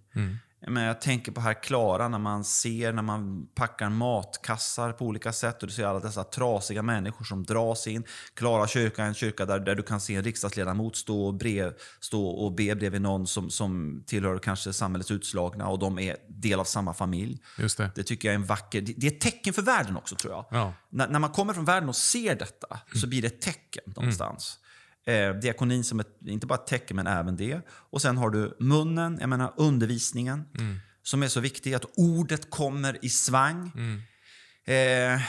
Men 0.68 0.82
jag 0.82 1.00
tänker 1.00 1.32
på 1.32 1.40
här 1.40 1.62
Klara 1.62 2.08
när 2.08 2.18
man 2.18 2.44
ser 2.44 2.92
när 2.92 3.02
man 3.02 3.46
packar 3.54 3.88
matkassar 3.88 4.92
på 4.92 5.04
olika 5.04 5.32
sätt 5.32 5.62
och 5.62 5.68
du 5.68 5.74
ser 5.74 5.84
alla 5.84 6.00
dessa 6.00 6.24
trasiga 6.24 6.82
människor 6.82 7.24
som 7.24 7.44
dras 7.44 7.86
in. 7.86 8.04
Klara 8.34 8.66
kyrka 8.66 9.02
är 9.02 9.06
en 9.06 9.14
kyrka 9.14 9.46
där, 9.46 9.58
där 9.58 9.74
du 9.74 9.82
kan 9.82 10.00
se 10.00 10.14
en 10.14 10.22
riksdagsledamot 10.22 10.96
stå 10.96 11.26
och, 11.26 11.34
brev, 11.34 11.72
stå 12.00 12.26
och 12.26 12.52
be 12.52 12.74
bredvid 12.74 13.02
någon 13.02 13.26
som, 13.26 13.50
som 13.50 14.02
tillhör 14.06 14.38
kanske 14.38 14.72
samhällets 14.72 15.10
utslagna 15.10 15.68
och 15.68 15.78
de 15.78 15.98
är 15.98 16.16
del 16.28 16.60
av 16.60 16.64
samma 16.64 16.94
familj. 16.94 17.38
Just 17.58 17.78
det. 17.78 17.90
Det 17.94 18.02
tycker 18.02 18.28
jag 18.28 18.32
är 18.32 18.38
en 18.38 18.46
vacker... 18.46 18.80
Det 18.80 18.92
det 18.96 19.06
är 19.06 19.10
ett 19.10 19.20
tecken 19.20 19.52
för 19.52 19.62
världen 19.62 19.96
också 19.96 20.16
tror 20.16 20.32
jag. 20.32 20.46
Ja. 20.50 20.72
När, 20.90 21.08
när 21.08 21.18
man 21.18 21.30
kommer 21.30 21.54
från 21.54 21.64
världen 21.64 21.88
och 21.88 21.96
ser 21.96 22.34
detta 22.34 22.80
så 22.94 23.06
blir 23.06 23.22
det 23.22 23.28
ett 23.28 23.40
tecken 23.40 23.82
någonstans. 23.86 24.58
Eh, 25.06 25.34
diakonin 25.34 25.84
som 25.84 26.00
ett, 26.00 26.08
inte 26.26 26.46
bara 26.46 26.58
ett 26.58 26.66
tecken 26.66 26.96
men 26.96 27.06
även 27.06 27.36
det. 27.36 27.60
Och 27.68 28.02
sen 28.02 28.16
har 28.16 28.30
du 28.30 28.56
munnen, 28.60 29.18
jag 29.20 29.28
menar 29.28 29.54
undervisningen. 29.56 30.44
Som 31.02 31.22
är 31.22 31.28
så 31.28 31.40
viktig, 31.40 31.74
att 31.74 31.84
ordet 31.96 32.50
kommer 32.50 33.04
i 33.04 33.08
svang. 33.08 33.72
Eh, 34.66 34.74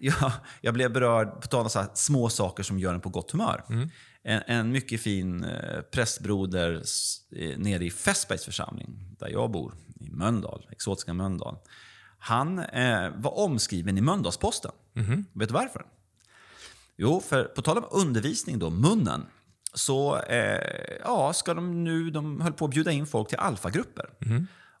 ja, 0.00 0.32
jag 0.60 0.74
blev 0.74 0.92
berörd 0.92 1.40
på 1.40 1.48
tal 1.48 1.64
om 1.64 1.70
så 1.70 1.86
små 1.94 2.28
saker 2.28 2.62
som 2.62 2.78
gör 2.78 2.94
en 2.94 3.00
på 3.00 3.08
gott 3.08 3.30
humör. 3.30 3.64
En, 4.22 4.42
en 4.46 4.72
mycket 4.72 5.00
fin 5.00 5.44
eh, 5.44 5.80
prästbroder 5.80 6.82
eh, 7.36 7.58
nere 7.58 7.84
i 7.84 7.90
Fässbergs 7.90 8.44
församling, 8.44 9.16
där 9.18 9.28
jag 9.28 9.50
bor, 9.50 9.74
i 10.00 10.10
Mölndal, 10.10 10.66
exotiska 10.70 11.14
Mölndal. 11.14 11.56
Han 12.18 12.58
eh, 12.58 13.10
var 13.16 13.38
omskriven 13.38 13.98
i 13.98 14.00
Mölndalsposten. 14.00 14.72
Vet 15.32 15.48
du 15.48 15.54
varför? 15.54 15.86
Jo, 16.98 17.22
för 17.28 17.44
på 17.44 17.62
tal 17.62 17.78
om 17.78 17.84
undervisning 17.90 18.58
då, 18.58 18.70
munnen, 18.70 19.26
så 19.74 20.16
eh, 20.16 20.98
ja, 21.04 21.32
ska 21.32 21.54
de 21.54 21.84
nu, 21.84 22.10
de 22.10 22.40
höll 22.40 22.52
på 22.52 22.64
att 22.64 22.70
bjuda 22.70 22.92
in 22.92 23.06
folk 23.06 23.28
till 23.28 23.38
alfagrupper. 23.38 24.10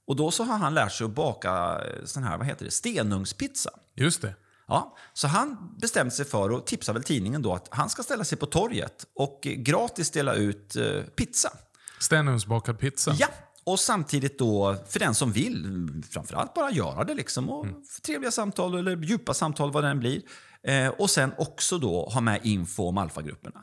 Och 0.06 0.16
då 0.16 0.30
så 0.30 0.44
har 0.44 0.58
han 0.58 0.74
lärt 0.74 0.92
sig 0.92 1.04
att 1.04 1.10
baka 1.10 1.50
eh, 1.50 2.04
sån 2.04 2.22
här, 2.22 2.38
vad 2.38 2.46
heter 2.46 2.64
det, 2.64 2.70
stenugnspizza. 2.70 3.70
Just 3.94 4.22
det. 4.22 4.34
Ja, 4.66 4.96
så 5.12 5.28
han 5.28 5.74
bestämde 5.80 6.10
sig 6.10 6.24
för, 6.24 6.50
och 6.50 6.66
tipsade 6.66 6.98
väl 6.98 7.04
tidningen 7.04 7.42
då, 7.42 7.54
att 7.54 7.68
han 7.70 7.90
ska 7.90 8.02
ställa 8.02 8.24
sig 8.24 8.38
på 8.38 8.46
torget 8.46 9.06
och 9.14 9.40
gratis 9.42 10.10
dela 10.10 10.34
ut 10.34 10.76
eh, 10.76 11.02
pizza. 11.16 11.52
Stenugnsbakad 12.00 12.78
pizza. 12.78 13.14
Ja, 13.18 13.28
och 13.64 13.80
samtidigt 13.80 14.38
då 14.38 14.76
för 14.88 14.98
den 14.98 15.14
som 15.14 15.32
vill, 15.32 15.88
framförallt 16.10 16.54
bara 16.54 16.70
göra 16.70 17.04
det 17.04 17.14
liksom. 17.14 17.50
Och 17.50 17.66
för 17.66 18.02
trevliga 18.02 18.30
samtal 18.30 18.78
eller 18.78 18.96
djupa 18.96 19.34
samtal 19.34 19.72
vad 19.72 19.84
det 19.84 19.90
än 19.90 20.00
blir. 20.00 20.22
Eh, 20.68 20.88
och 20.88 21.10
sen 21.10 21.32
också 21.38 21.78
då 21.78 22.08
ha 22.08 22.20
med 22.20 22.40
info 22.42 22.88
om 22.88 22.98
alfagrupperna. 22.98 23.62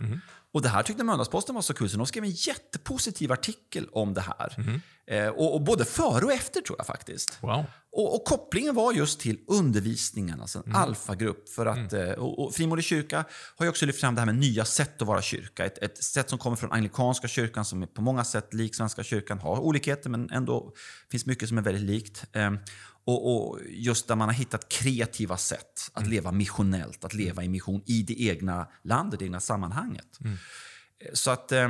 Och 0.54 0.62
det 0.62 0.70
här 0.70 0.84
tyckte 0.84 1.04
Mölndalsposten 1.04 1.56
var 1.56 1.62
så 1.62 1.74
kul 1.74 1.90
så 1.90 1.98
de 1.98 2.06
skrev 2.06 2.24
en 2.24 2.30
jättepositiv 2.32 3.32
artikel 3.32 3.88
om 3.92 4.14
det 4.14 4.22
här. 4.22 4.80
Eh, 5.08 5.28
och, 5.28 5.54
och 5.54 5.62
både 5.62 5.86
före 5.86 6.26
och 6.26 6.34
efter 6.34 6.62
tror 6.62 6.78
jag 6.80 6.88
faktiskt. 6.88 7.38
Wow. 7.42 7.66
Och, 7.92 8.16
och 8.16 8.26
kopplingen 8.26 8.76
var 8.76 8.94
just 8.94 9.20
till 9.20 9.40
undervisningen, 9.48 10.42
alltså 10.42 10.64
en 10.66 10.76
alfagrupp. 10.76 11.50
För 11.50 11.66
att, 11.66 11.94
eh, 11.94 12.10
och, 12.10 12.46
och 12.46 12.56
Frimodig 12.56 12.86
kyrka 12.86 13.26
har 13.58 13.66
ju 13.66 13.70
också 13.70 13.86
lyft 13.86 14.00
fram 14.00 14.16
det 14.16 14.22
här 14.22 14.26
med 14.26 14.36
nya 14.36 14.66
sätt 14.66 15.02
att 15.02 15.08
vara 15.08 15.22
kyrka. 15.22 15.66
Ett, 15.66 15.78
ett 15.78 16.04
sätt 16.04 16.30
som 16.30 16.40
kommer 16.40 16.58
från 16.58 16.72
anglikanska 16.72 17.28
kyrkan 17.28 17.66
som 17.66 17.88
på 17.88 18.02
många 18.02 18.24
sätt 18.24 18.54
lik 18.54 18.76
Svenska 18.76 19.04
kyrkan. 19.04 19.40
Har 19.40 19.60
olikheter 19.60 20.10
men 20.10 20.30
ändå 20.30 20.74
finns 21.12 21.26
mycket 21.26 21.50
som 21.50 21.58
är 21.58 21.62
väldigt 21.62 21.84
likt. 21.84 22.26
Eh, 22.32 22.52
och, 23.06 23.50
och 23.50 23.60
just 23.70 24.08
där 24.08 24.16
man 24.16 24.28
har 24.28 24.34
hittat 24.34 24.70
kreativa 24.70 25.38
sätt 25.38 25.92
att 25.94 26.08
leva 26.08 26.32
missionellt, 26.32 27.06
att 27.06 27.14
leva 27.14 27.44
i 27.44 27.50
mission 27.50 27.82
i 27.86 28.04
det 28.04 28.22
egna 28.22 28.68
landet, 28.84 29.20
det 29.20 29.26
egna 29.26 29.40
sammanhanget. 29.40 30.20
Så 31.14 31.32
att 31.32 31.52
eh, 31.52 31.70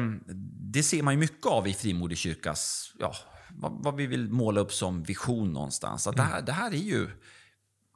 det 0.73 0.83
ser 0.83 1.03
man 1.03 1.13
ju 1.13 1.19
mycket 1.19 1.45
av 1.45 1.67
i 1.67 1.73
Frimodig 1.73 2.17
kyrkas, 2.17 2.91
ja, 2.99 3.15
vad, 3.49 3.83
vad 3.83 3.95
vi 3.95 4.07
vill 4.07 4.29
måla 4.29 4.61
upp 4.61 4.73
som 4.73 5.03
vision 5.03 5.53
någonstans. 5.53 6.07
Att 6.07 6.15
det, 6.15 6.23
här, 6.23 6.41
det 6.41 6.51
här 6.51 6.71
är 6.71 6.77
ju, 6.77 7.09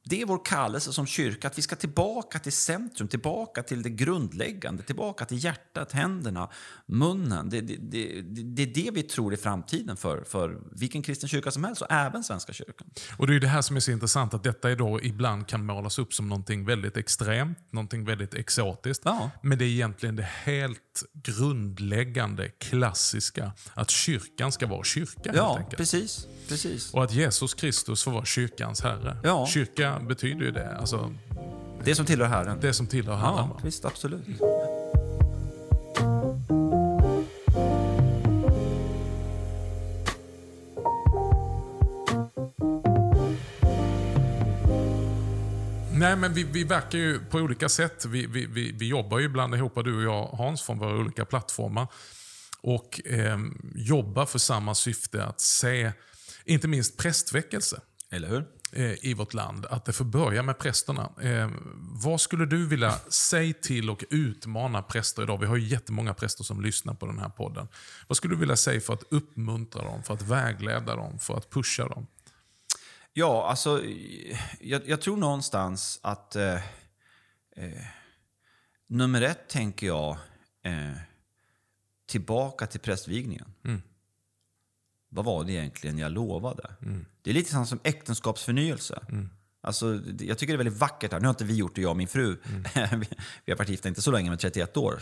det 0.03 0.21
är 0.21 0.25
vår 0.25 0.45
kallelse 0.45 0.93
som 0.93 1.05
kyrka, 1.05 1.47
att 1.47 1.57
vi 1.57 1.61
ska 1.61 1.75
tillbaka 1.75 2.39
till 2.39 2.51
centrum, 2.51 3.07
tillbaka 3.07 3.63
till 3.63 3.81
det 3.81 3.89
grundläggande, 3.89 4.83
tillbaka 4.83 5.25
till 5.25 5.43
hjärtat, 5.43 5.91
händerna, 5.91 6.49
munnen. 6.85 7.49
Det, 7.49 7.61
det, 7.61 7.75
det, 7.75 8.21
det 8.43 8.61
är 8.61 8.83
det 8.85 8.91
vi 8.93 9.03
tror 9.03 9.33
är 9.33 9.37
framtiden 9.37 9.97
för, 9.97 10.23
för 10.23 10.59
vilken 10.71 11.01
kristen 11.01 11.29
kyrka 11.29 11.51
som 11.51 11.63
helst 11.63 11.81
och 11.81 11.91
även 11.91 12.23
Svenska 12.23 12.53
kyrkan. 12.53 12.87
Och 13.17 13.27
Det 13.27 13.35
är 13.35 13.39
det 13.39 13.47
här 13.47 13.61
som 13.61 13.75
är 13.75 13.79
så 13.79 13.91
intressant, 13.91 14.33
att 14.33 14.43
detta 14.43 14.75
då 14.75 15.01
ibland 15.01 15.47
kan 15.47 15.65
målas 15.65 15.99
upp 15.99 16.13
som 16.13 16.29
någonting 16.29 16.65
väldigt 16.65 16.97
extremt, 16.97 17.71
någonting 17.71 18.05
väldigt 18.05 18.33
exotiskt. 18.33 19.01
Ja. 19.05 19.31
Men 19.43 19.57
det 19.57 19.65
är 19.65 19.69
egentligen 19.69 20.15
det 20.15 20.27
helt 20.43 21.03
grundläggande, 21.13 22.49
klassiska, 22.49 23.51
att 23.73 23.89
kyrkan 23.89 24.51
ska 24.51 24.67
vara 24.67 24.83
kyrka 24.83 25.31
Ja, 25.33 25.69
precis. 25.77 26.27
precis. 26.49 26.93
Och 26.93 27.03
att 27.03 27.13
Jesus 27.13 27.53
Kristus 27.53 28.03
får 28.03 28.11
vara 28.11 28.25
kyrkans 28.25 28.81
herre. 28.81 29.17
Ja. 29.23 29.47
Kyrka 29.47 29.88
betyder 29.99 30.45
ju 30.45 30.51
det, 30.51 30.77
alltså 30.77 31.13
Det 31.83 31.95
som 31.95 32.05
tillhör 32.05 32.27
Herren. 32.27 32.57
det 32.61 32.73
som 32.73 32.87
tillhör 32.87 33.15
Herren. 33.15 33.35
Ja, 33.35 33.49
va? 33.53 33.59
visst, 33.63 33.85
absolut. 33.85 34.25
Nej, 45.99 46.15
men 46.15 46.33
vi, 46.33 46.43
vi 46.43 46.63
verkar 46.63 46.97
ju 46.97 47.19
på 47.19 47.37
olika 47.37 47.69
sätt. 47.69 48.05
Vi, 48.05 48.25
vi, 48.25 48.45
vi, 48.45 48.71
vi 48.71 48.87
jobbar 48.87 49.19
ju 49.19 49.25
ibland 49.25 49.55
ihop, 49.55 49.75
du 49.75 49.95
och 49.97 50.03
jag 50.03 50.25
Hans, 50.27 50.61
från 50.61 50.79
våra 50.79 50.95
olika 50.95 51.25
plattformar. 51.25 51.87
Och 52.61 53.01
eh, 53.05 53.37
jobbar 53.75 54.25
för 54.25 54.39
samma 54.39 54.75
syfte, 54.75 55.25
att 55.25 55.41
se 55.41 55.91
inte 56.45 56.67
minst 56.67 56.97
prästväckelse 56.97 57.81
Eller 58.11 58.27
hur? 58.27 58.45
Eh, 58.71 59.05
i 59.05 59.13
vårt 59.13 59.33
land. 59.33 59.65
Att 59.65 59.85
det 59.85 59.93
får 59.93 60.05
börja 60.05 60.43
med 60.43 60.59
prästerna. 60.59 61.09
Eh, 61.21 61.49
vad 61.79 62.21
skulle 62.21 62.45
du 62.45 62.67
vilja 62.67 62.91
säga 63.09 63.53
till 63.61 63.89
och 63.89 64.03
utmana 64.09 64.81
präster 64.81 65.23
idag? 65.23 65.37
Vi 65.37 65.45
har 65.45 65.55
ju 65.55 65.67
jättemånga 65.67 66.13
präster 66.13 66.43
som 66.43 66.61
lyssnar 66.61 66.93
på 66.93 67.05
den 67.05 67.19
här 67.19 67.29
podden. 67.29 67.67
Vad 68.07 68.17
skulle 68.17 68.33
du 68.33 68.39
vilja 68.39 68.55
säga 68.55 68.81
för 68.81 68.93
att 68.93 69.03
uppmuntra 69.09 69.83
dem, 69.83 70.03
för 70.03 70.13
att 70.13 70.21
vägleda 70.21 70.95
dem, 70.95 71.19
för 71.19 71.37
att 71.37 71.49
pusha 71.49 71.87
dem? 71.87 72.07
Ja, 73.13 73.49
alltså, 73.49 73.83
jag, 74.59 74.81
jag 74.85 75.01
tror 75.01 75.17
någonstans 75.17 75.99
att... 76.03 76.35
Eh, 76.35 76.55
eh, 77.55 77.85
nummer 78.87 79.21
ett, 79.21 79.49
tänker 79.49 79.87
jag, 79.87 80.17
eh, 80.63 80.93
tillbaka 82.07 82.67
till 82.67 82.79
prästvigningen. 82.79 83.53
Vad 85.09 85.25
var 85.25 85.43
det 85.43 85.51
egentligen 85.51 85.97
jag 85.97 86.11
lovade? 86.11 86.71
Det 87.21 87.29
är 87.29 87.33
lite 87.33 87.51
samma 87.51 87.65
som 87.65 87.79
äktenskapsförnyelse. 87.83 88.99
Alltså, 89.61 89.93
det- 89.93 90.25
jag 90.25 90.37
tycker 90.37 90.53
det 90.53 90.55
är 90.55 90.63
väldigt 90.63 90.79
vackert. 90.81 91.11
här. 91.11 91.19
Nu 91.19 91.25
har 91.25 91.29
inte 91.33 91.43
vi 91.45 91.55
gjort 91.55 91.75
det, 91.75 91.81
jag 91.81 91.91
och 91.91 91.97
min 91.97 92.07
fru. 92.07 92.37
vi 92.73 93.07
vi 93.45 93.51
har 93.51 93.57
varit 93.57 93.69
gifta 93.69 93.89
inte 93.89 94.01
så 94.01 94.11
länge, 94.11 94.29
men 94.29 94.37
31 94.39 94.77
år. 94.77 95.01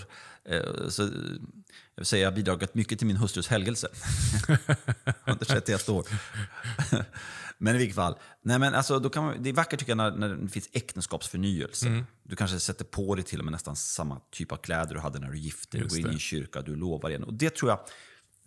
Eh, 0.50 0.62
Så, 0.90 1.02
jag 1.04 1.10
vill 2.02 2.06
säga, 2.06 2.24
jag 2.24 2.32
har 2.32 2.36
bidragit 2.36 2.76
mycket 2.76 2.98
till 2.98 3.08
min 3.08 3.18
hustrus 3.18 3.48
helgelse. 3.48 3.88
Under 5.26 5.46
31 5.46 5.90
år. 5.90 6.06
men 7.58 7.76
i 7.76 7.78
vilket 7.78 7.96
fall. 7.96 8.16
Nej, 8.42 8.60
men 8.60 8.74
alltså, 8.74 9.00
då 9.00 9.10
kan 9.10 9.24
man, 9.26 9.44
det 9.44 9.50
är 9.50 9.54
vackert 9.54 9.80
tycker 9.80 9.92
jag 9.92 9.98
när, 9.98 10.12
när 10.12 10.30
det 10.36 10.48
finns 10.50 10.70
äktenskapsförnyelse. 10.74 12.04
Du 12.24 12.36
kanske 12.36 12.60
sätter 12.60 12.86
på 12.86 13.16
dig 13.16 13.24
till 13.24 13.40
och 13.40 13.46
med 13.46 13.52
nästan 13.52 13.76
samma 13.76 14.22
typ 14.32 14.52
av 14.52 14.58
kläder 14.58 14.94
du 14.94 15.00
hade 15.00 15.20
när 15.20 15.32
du 15.32 15.38
gifte 15.38 15.78
dig. 15.78 15.84
Just 15.84 15.96
Går 15.96 16.06
in 16.06 16.12
i 16.12 16.14
en 16.14 16.20
kyrka, 16.20 16.62
du 16.62 16.76
lovar 16.76 17.10
igen. 17.10 17.24
Och 17.24 17.34
det 17.34 17.56
tror 17.56 17.72
jag, 17.72 17.80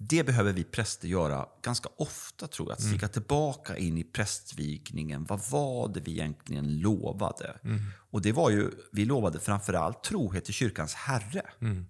det 0.02 0.24
behöver 0.24 0.52
vi 0.52 0.64
präster 0.64 1.08
göra 1.08 1.48
ganska 1.62 1.88
ofta 1.96 2.46
tror 2.48 2.68
jag. 2.68 2.72
Att 2.74 2.80
Mm. 2.80 2.92
kika 2.92 3.08
tillbaka 3.08 3.76
in 3.76 3.98
i 3.98 4.04
prästvigningen. 4.04 5.24
Vad 5.24 5.40
var 5.50 5.88
det 5.88 6.00
vi 6.00 6.10
egentligen 6.12 6.78
lovade? 6.78 7.58
Mm. 7.64 7.80
Och 8.10 8.22
det 8.22 8.32
var 8.32 8.50
ju, 8.50 8.70
vi 8.92 9.04
lovade 9.04 9.40
framförallt 9.40 10.02
trohet 10.04 10.44
till 10.44 10.54
kyrkans 10.54 10.94
herre. 10.94 11.42
Mm. 11.60 11.86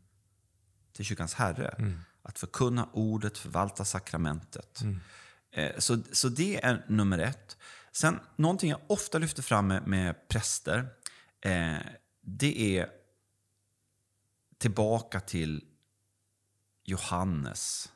Till 0.92 1.04
kyrkans 1.04 1.34
herre. 1.34 1.94
Att 2.22 2.38
förkunna 2.38 2.88
ordet, 2.92 3.38
förvalta 3.38 3.84
sakramentet. 3.84 4.80
Mm. 4.80 5.00
Eh, 5.52 5.72
Så, 5.78 5.98
så 6.12 6.28
det 6.28 6.64
är 6.64 6.84
nummer 6.88 7.18
ett. 7.18 7.56
Sen, 7.92 8.18
någonting 8.36 8.70
jag 8.70 8.80
ofta 8.86 9.18
lyfter 9.18 9.42
fram 9.42 9.66
med, 9.66 9.86
med 9.86 10.28
präster, 10.28 10.88
eh, 11.40 11.76
det 12.22 12.78
är 12.78 12.88
tillbaka 14.58 15.20
till 15.20 15.64
Johannes. 16.84 17.92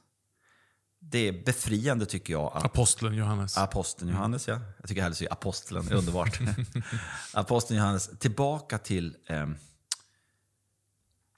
Det 1.11 1.29
är 1.29 1.45
befriande 1.45 2.07
tycker 2.07 2.33
jag 2.33 2.53
att 2.55 2.65
Aposteln 2.65 3.15
Johannes. 3.15 3.59
Aposteln 3.59 4.11
Johannes, 4.11 4.49
ja. 4.49 4.61
Jag 4.81 4.89
tycker 4.89 5.03
hellre 5.03 5.15
säga 5.15 5.33
aposteln, 5.33 5.87
det 5.87 5.95
är 5.95 5.99
underbart. 5.99 6.41
Aposteln 7.33 7.79
Johannes, 7.79 8.11
tillbaka 8.19 8.79
till 8.79 9.17
eh, 9.27 9.47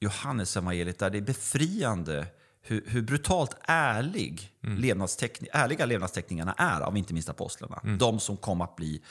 Johannes 0.01 0.57
evangeliet 0.57 0.99
där 0.99 1.11
det 1.11 1.19
är 1.19 1.23
befriande 1.23 2.27
hur, 2.61 2.85
hur 2.87 3.03
brutalt 3.03 3.57
ärlig 3.63 4.53
levnadsteckning, 4.61 5.51
ärliga 5.53 5.87
levnadsteckningarna 5.87 6.53
är 6.53 6.81
av 6.81 6.97
inte 6.97 7.15
minst 7.15 7.29
apostlarna. 7.29 7.97
De 7.99 8.21
som 8.21 8.37
kom 8.37 8.61
att 8.61 8.77
bli 8.77 9.03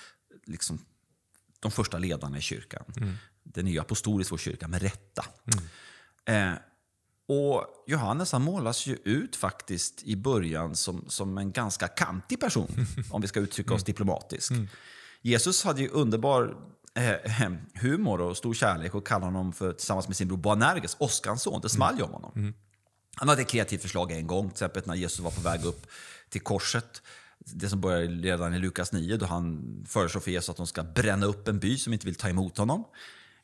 liksom, 0.46 0.86
de 1.60 1.72
första 1.72 1.98
ledarna 1.98 2.38
i 2.38 2.42
kyrkan. 2.42 2.84
Den 3.44 3.68
är 3.68 3.72
ju 3.72 3.80
apostolisk, 3.80 4.32
vår 4.32 4.38
kyrka, 4.38 4.68
med 4.68 4.82
rätta. 4.82 5.26
Eh, 6.26 6.54
och 7.28 7.66
Johannes 7.88 8.32
han 8.32 8.42
målas 8.42 8.88
ju 8.88 8.98
ut 9.04 9.36
faktiskt 9.36 10.04
i 10.04 10.16
början 10.16 10.76
som, 10.76 11.06
som 11.08 11.38
en 11.38 11.52
ganska 11.52 11.88
kantig 11.88 12.40
person, 12.40 12.88
om 13.12 13.22
vi 13.22 13.28
ska 13.28 13.40
uttrycka 13.40 13.74
oss 13.74 13.84
diplomatiskt. 13.84 14.52
Jesus 15.22 15.64
hade 15.64 15.82
ju 15.82 15.90
underbar 15.90 16.56
eh, 16.96 17.52
humor 17.74 18.22
och 18.22 18.38
stor 18.38 18.54
kärlek 18.54 18.96
och 18.96 19.08
kallade 19.08 19.26
honom 19.26 19.54
för, 19.54 19.74
tillsammans 19.74 20.08
med 20.08 20.18
sin 20.18 20.28
bror 20.28 20.38
Boanerges, 20.38 20.96
Oskars 21.00 21.42
son. 21.42 21.62
Det 21.62 21.70
small 21.70 21.98
ju 21.98 22.04
om 22.04 22.12
honom. 22.12 22.54
Han 23.16 23.30
hade 23.30 23.42
ett 23.42 23.48
kreativt 23.48 23.82
förslag 23.82 24.12
en 24.12 24.28
gång, 24.28 24.48
till 24.48 24.54
exempel 24.54 24.84
när 24.86 24.96
Jesus 24.96 25.20
var 25.20 25.32
på 25.32 25.42
väg 25.42 25.66
upp 25.66 25.88
till 26.30 26.42
korset. 26.42 27.02
Det 27.40 27.70
som 27.70 27.82
börjar 27.82 28.02
redan 28.02 28.54
i 28.54 28.60
Lukas 28.60 28.92
9 28.92 29.18
då 29.18 29.26
han 29.26 29.64
föreslår 29.88 30.22
för 30.22 30.32
Jesus 30.32 30.50
att 30.50 30.58
de 30.58 30.68
ska 30.68 30.84
bränna 30.84 31.26
upp 31.26 31.48
en 31.48 31.60
by 31.60 31.78
som 31.78 31.94
inte 31.94 32.06
vill 32.06 32.16
ta 32.16 32.30
emot 32.30 32.58
honom. 32.58 32.84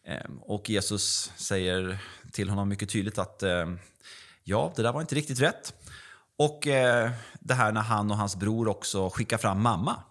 Ehm, 0.06 0.38
Och 0.42 0.70
Jesus 0.70 1.32
säger 1.36 1.98
till 2.32 2.50
honom 2.50 2.70
mycket 2.70 2.90
tydligt 2.90 3.18
att 3.18 3.44
ehm, 3.44 3.80
ja, 4.44 4.74
det 4.76 4.82
där 4.82 4.94
var 4.94 5.02
inte 5.02 5.16
riktigt 5.16 5.40
rätt. 5.40 5.74
Och 6.38 6.68
eh, 6.68 7.12
det 7.40 7.54
här 7.54 7.72
när 7.72 7.82
han 7.82 8.12
och 8.12 8.18
hans 8.18 8.36
bror 8.36 8.68
också 8.68 9.10
skickar 9.10 9.38
fram 9.38 9.62
mamma 9.62 10.04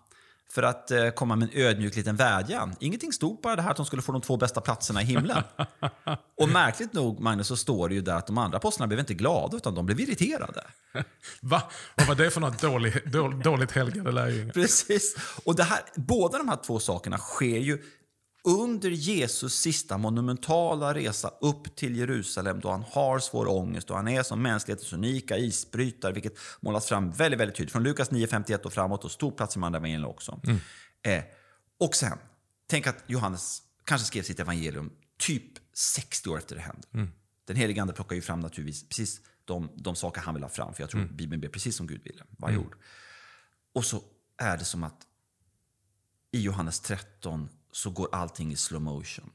för 0.51 0.63
att 0.63 0.91
eh, 0.91 1.09
komma 1.11 1.37
med 1.37 1.49
en 1.53 1.63
ödmjuk 1.63 1.97
liten 1.97 2.17
vädjan. 2.17 2.75
Ingenting 2.81 3.13
stod 3.13 3.41
bara 3.41 3.57
det 3.57 3.63
här 3.63 3.71
att 3.71 3.77
de 3.77 3.87
skulle 3.87 4.03
få 4.03 4.13
de 4.13 4.21
två 4.21 4.37
bästa 4.37 4.61
platserna 4.61 5.03
i 5.03 5.05
himlen. 5.05 5.43
Och 6.41 6.49
märkligt 6.49 6.93
nog, 6.93 7.21
Magnus, 7.21 7.47
så 7.47 7.57
står 7.57 7.89
det 7.89 7.95
ju 7.95 8.01
där 8.01 8.15
att 8.15 8.27
de 8.27 8.39
andra 8.39 8.57
apostlarna 8.57 8.89
blev 8.89 9.01
inte 9.01 9.15
glada 9.15 9.57
utan 9.57 9.75
de 9.75 9.87
blev 9.87 10.01
irriterade. 10.01 10.65
Va? 11.41 11.63
Vad 11.97 12.07
var 12.07 12.15
det 12.15 12.31
för 12.31 12.41
något 12.41 12.61
dåligt, 12.61 13.05
dåligt 13.45 13.73
helgade 13.73 14.13
lärjungar? 14.13 14.53
Precis. 14.53 15.17
Och 15.45 15.57
det 15.57 15.63
här, 15.63 15.81
båda 15.95 16.39
de 16.39 16.49
här 16.49 16.59
två 16.67 16.79
sakerna 16.79 17.19
sker 17.19 17.59
ju 17.59 17.83
under 18.45 18.91
Jesus 18.91 19.55
sista 19.55 19.99
monumentala 19.99 20.95
resa 20.95 21.29
upp 21.41 21.77
till 21.77 21.97
Jerusalem 21.97 22.61
då 22.61 22.71
han 22.71 22.85
har 22.91 23.19
svår 23.19 23.49
ångest 23.49 23.91
och 23.91 23.97
han 23.97 24.09
är 24.09 24.23
som 24.23 24.43
mänsklighetens 24.43 24.93
unika 24.93 25.39
isbrytare, 25.39 26.13
vilket 26.13 26.39
målas 26.61 26.87
fram 26.87 27.11
väldigt, 27.11 27.41
väldigt 27.41 27.57
tydligt. 27.57 27.73
Från 27.73 27.83
Lukas 27.83 28.11
9.51 28.11 28.63
och 28.63 28.73
framåt 28.73 29.05
och 29.05 29.11
stor 29.11 29.31
plats 29.31 29.57
i 29.57 29.59
evangelierna 29.59 30.07
också. 30.07 30.41
Eh, 31.03 31.23
och 31.79 31.95
sen, 31.95 32.19
tänk 32.67 32.87
att 32.87 33.05
Johannes 33.07 33.63
kanske 33.85 34.07
skrev 34.07 34.23
sitt 34.23 34.41
evangelium 34.41 34.93
typ 35.19 35.53
60 35.75 36.31
år 36.31 36.39
efter 36.39 36.57
det 36.57 36.63
hände. 36.63 36.89
Den 37.45 37.57
helige 37.57 37.83
Ande 37.83 37.93
plockar 37.93 38.17
ju 38.17 38.23
fram 38.23 38.41
naturligtvis 38.41 38.89
precis 38.89 39.21
de, 39.45 39.71
de 39.77 39.97
saker 39.97 40.21
han 40.21 40.35
vill 40.35 40.43
ha 40.43 40.51
fram, 40.51 40.75
för 40.75 40.83
jag 40.83 40.91
tror 40.91 41.05
Bibeln 41.05 41.41
ber 41.41 41.49
precis 41.49 41.77
som 41.77 41.87
Gud 41.87 42.03
ville, 42.05 42.25
varje 42.39 42.57
ord. 42.57 42.77
Och 43.75 43.85
så 43.85 44.03
är 44.37 44.57
det 44.57 44.65
som 44.65 44.85
att 44.85 45.07
i 46.33 46.41
Johannes 46.41 46.81
13 46.81 47.49
så 47.73 47.91
går 47.91 48.09
allting 48.13 48.53
i 48.53 48.57
slow 48.57 48.83
motion. 48.83 49.31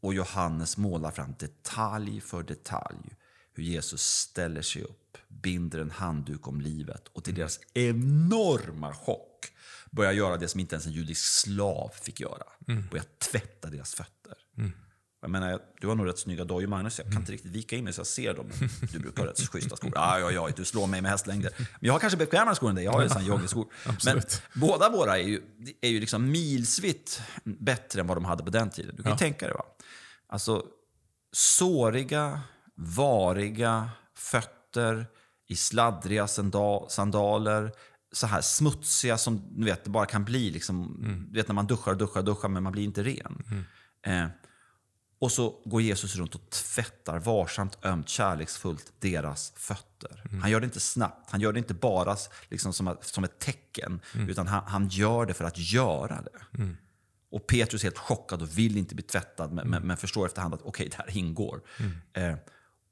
Och 0.00 0.14
Johannes 0.14 0.76
målar 0.76 1.10
fram 1.10 1.34
detalj 1.38 2.20
för 2.20 2.42
detalj 2.42 3.16
hur 3.52 3.64
Jesus 3.64 4.02
ställer 4.02 4.62
sig 4.62 4.82
upp, 4.82 5.18
binder 5.28 5.78
en 5.78 5.90
handduk 5.90 6.48
om 6.48 6.60
livet 6.60 7.08
och 7.08 7.24
till 7.24 7.34
deras 7.34 7.60
enorma 7.74 8.94
chock 8.94 9.52
börjar 9.90 10.12
göra 10.12 10.36
det 10.36 10.48
som 10.48 10.60
inte 10.60 10.74
ens 10.74 10.86
en 10.86 10.92
judisk 10.92 11.24
slav 11.24 11.90
fick 12.02 12.20
göra. 12.20 12.44
Börjar 12.90 13.04
tvätta 13.18 13.70
deras 13.70 13.94
fötter. 13.94 14.34
Jag 15.26 15.30
menar, 15.30 15.58
du 15.80 15.86
har 15.86 15.94
nog 15.94 16.06
rätt 16.08 16.18
snygga 16.18 16.44
dojor 16.44 16.68
Magnus, 16.68 16.98
jag 16.98 17.12
kan 17.12 17.20
inte 17.20 17.32
riktigt 17.32 17.50
vika 17.52 17.76
in 17.76 17.84
mig 17.84 17.92
så 17.92 18.00
jag 18.00 18.06
ser 18.06 18.34
dem. 18.34 18.46
Du 18.92 18.98
brukar 18.98 19.22
ha 19.22 19.30
rätt 19.30 19.48
schyssta 19.48 19.76
skor. 19.76 19.92
Ah, 19.96 20.18
ja, 20.18 20.30
ja, 20.30 20.48
du 20.56 20.64
slår 20.64 20.86
mig 20.86 21.02
med 21.02 21.10
hästlängder. 21.10 21.52
Men 21.58 21.66
jag 21.80 21.92
har 21.92 22.00
kanske 22.00 22.16
bekvämare 22.16 22.54
skor 22.54 22.68
än 22.68 22.74
dig, 22.74 22.84
jag 22.84 22.92
har 22.92 23.02
ju 23.02 23.08
sån 23.08 23.24
joggingskor. 23.24 23.66
Men 24.04 24.22
båda 24.54 24.90
våra 24.90 25.18
är 25.18 25.22
ju, 25.22 25.42
är 25.80 25.88
ju 25.88 26.00
liksom 26.00 26.30
milsvitt 26.30 27.22
bättre 27.44 28.00
än 28.00 28.06
vad 28.06 28.16
de 28.16 28.24
hade 28.24 28.44
på 28.44 28.50
den 28.50 28.70
tiden. 28.70 28.96
Du 28.96 29.02
kan 29.02 29.12
ju 29.12 29.18
tänka 29.18 29.46
dig. 29.46 29.54
Va? 29.54 29.64
Alltså, 30.28 30.62
såriga, 31.32 32.40
variga 32.74 33.90
fötter 34.16 35.06
i 35.48 35.56
sladdriga 35.56 36.26
sanda- 36.26 36.88
sandaler. 36.88 37.72
Så 38.12 38.26
här 38.26 38.40
smutsiga 38.40 39.18
som 39.18 39.42
du 39.50 39.64
vet, 39.64 39.84
det 39.84 39.90
bara 39.90 40.06
kan 40.06 40.24
bli. 40.24 40.50
Liksom, 40.50 40.96
Du 41.30 41.38
vet 41.38 41.48
när 41.48 41.54
man 41.54 41.66
duschar 41.66 41.92
och 41.92 41.98
duschar 41.98 42.22
duschar 42.22 42.48
men 42.48 42.62
man 42.62 42.72
blir 42.72 42.84
inte 42.84 43.02
ren. 43.02 43.42
Eh, 44.06 44.26
och 45.18 45.32
så 45.32 45.62
går 45.64 45.82
Jesus 45.82 46.16
runt 46.16 46.34
och 46.34 46.50
tvättar 46.50 47.18
varsamt, 47.18 47.78
ömt, 47.82 48.08
kärleksfullt 48.08 48.92
deras 49.00 49.52
fötter. 49.56 50.22
Han 50.40 50.50
gör 50.50 50.60
det 50.60 50.64
inte 50.64 50.80
snabbt, 50.80 51.30
han 51.30 51.40
gör 51.40 51.52
det 51.52 51.58
inte 51.58 51.74
bara 51.74 52.16
liksom 52.48 52.72
som, 52.72 52.88
ett, 52.88 53.04
som 53.04 53.24
ett 53.24 53.38
tecken, 53.38 54.00
utan 54.28 54.46
han, 54.46 54.64
han 54.66 54.88
gör 54.88 55.26
det 55.26 55.34
för 55.34 55.44
att 55.44 55.58
göra 55.58 56.22
det. 56.22 56.62
Och 57.30 57.46
Petrus 57.46 57.82
är 57.82 57.86
helt 57.86 57.98
chockad 57.98 58.42
och 58.42 58.58
vill 58.58 58.76
inte 58.76 58.94
bli 58.94 59.04
tvättad, 59.04 59.52
men, 59.52 59.70
men, 59.70 59.82
men 59.82 59.96
förstår 59.96 60.26
efterhand 60.26 60.54
att 60.54 60.62
okej, 60.62 60.88
det 60.88 60.96
här 60.96 61.16
ingår. 61.16 61.60
Eh, 62.12 62.34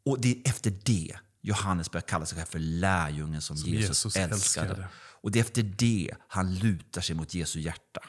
och 0.05 0.21
det 0.21 0.31
är 0.31 0.51
efter 0.51 0.73
det 0.85 1.17
Johannes 1.41 1.91
börjar 1.91 2.03
kalla 2.03 2.27
sig 2.27 2.39
själv 2.39 2.47
för 2.47 2.59
lärjungen 2.59 3.41
som, 3.43 3.57
Jesus, 3.57 3.81
Jesus 3.81 4.17
älskade. 4.17 4.69
älskade. 4.69 4.89
Och 4.95 5.31
det 5.31 5.39
är 5.39 5.41
efter 5.41 5.63
det 5.63 6.15
han 6.29 6.55
lutar 6.55 7.01
sig 7.01 7.17
mot 7.17 7.35
Jesu 7.35 7.61
hjärta. 7.61 8.01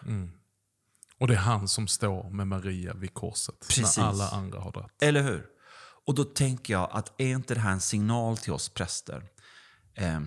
Och 1.26 1.30
det 1.30 1.36
är 1.36 1.40
han 1.40 1.68
som 1.68 1.88
står 1.88 2.30
med 2.30 2.48
Maria 2.48 2.94
vid 2.94 3.14
korset. 3.14 3.56
Precis. 3.60 3.98
När 3.98 4.04
alla 4.04 4.30
andra 4.30 4.60
har 4.60 4.72
dragit. 4.72 5.04
Eller 5.04 5.22
hur? 5.22 5.46
Och 6.06 6.16
då 6.16 6.24
tänker 6.24 6.74
jag 6.74 6.90
att 6.92 7.22
är 7.22 7.28
inte 7.28 7.54
det 7.54 7.60
här 7.60 7.72
en 7.72 7.82
signal 7.82 8.38
till 8.38 8.54
oss 8.54 8.70
präster? 8.70 9.24
Eh, 9.94 10.22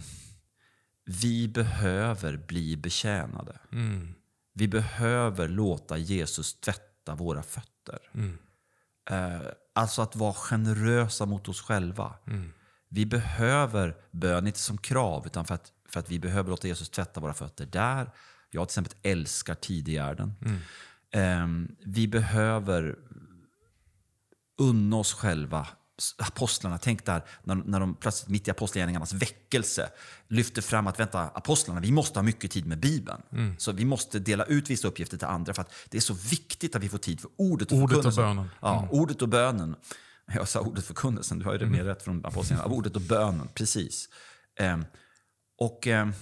vi 1.04 1.48
behöver 1.48 2.36
bli 2.36 2.76
betjänade. 2.76 3.60
Vi 4.54 4.68
behöver 4.68 5.48
låta 5.48 5.96
Jesus 5.96 6.60
tvätta 6.60 7.14
våra 7.14 7.42
fötter. 7.42 7.98
Eh, 9.10 9.40
alltså 9.74 10.02
att 10.02 10.16
vara 10.16 10.34
generösa 10.34 11.26
mot 11.26 11.48
oss 11.48 11.60
själva. 11.60 12.14
Vi 12.88 13.06
behöver 13.06 13.96
bön, 14.10 14.46
inte 14.46 14.58
som 14.58 14.78
krav, 14.78 15.26
utan 15.26 15.44
för 15.44 15.54
att, 15.54 15.72
för 15.88 16.00
att 16.00 16.10
vi 16.10 16.18
behöver 16.18 16.50
låta 16.50 16.68
Jesus 16.68 16.90
tvätta 16.90 17.20
våra 17.20 17.34
fötter. 17.34 17.66
Där, 17.66 18.10
jag 18.50 18.68
till 18.68 18.72
exempel 18.72 18.98
älskar 19.02 19.54
tidigärden. 19.54 20.34
Eh, 21.14 21.46
vi 21.84 22.08
behöver 22.08 22.96
unna 24.58 24.96
oss 24.96 25.12
själva. 25.12 25.66
Apostlarna, 26.18 26.78
tänk 26.78 27.04
där 27.06 27.22
när, 27.44 27.54
när 27.54 27.80
de 27.80 27.94
plötsligt 27.94 28.28
mitt 28.28 28.48
i 28.48 28.50
apostlagärningarnas 28.50 29.12
väckelse 29.12 29.90
lyfter 30.28 30.62
fram 30.62 30.86
att 30.86 31.00
vänta, 31.00 31.20
apostlarna, 31.20 31.80
vi 31.80 31.92
måste 31.92 32.18
ha 32.18 32.22
mycket 32.22 32.50
tid 32.50 32.66
med 32.66 32.80
Bibeln. 32.80 33.22
Så 33.58 33.72
vi 33.72 33.84
måste 33.84 34.18
dela 34.18 34.44
ut 34.44 34.70
vissa 34.70 34.88
uppgifter 34.88 35.16
till 35.16 35.26
andra 35.26 35.54
för 35.54 35.62
att 35.62 35.72
det 35.88 35.96
är 35.96 36.00
så 36.00 36.14
viktigt 36.14 36.76
att 36.76 36.82
vi 36.82 36.88
får 36.88 36.98
tid 36.98 37.20
för 37.20 37.30
ordet 37.36 37.72
och 37.72 37.78
Ordet 37.78 38.04
och 38.04 38.12
bönen. 38.12 38.48
Ja, 38.60 38.88
ordet 38.90 39.22
och 39.22 39.28
bönen. 39.28 39.76
Jag 40.34 40.48
sa 40.48 40.60
ordet 40.60 40.84
förkunnelsen, 40.84 41.38
du 41.38 41.44
har 41.44 41.52
ju 41.52 41.58
det 41.58 41.66
mer 41.66 41.84
rätt 41.84 42.02
från 42.02 42.26
apostlarna. 42.26 42.64
Ordet 42.64 42.96
och 42.96 43.02
bönen, 43.02 43.48
precis. 43.54 44.08
Ehm, 44.60 44.84
och 45.58 45.86
ehm, 45.86 46.12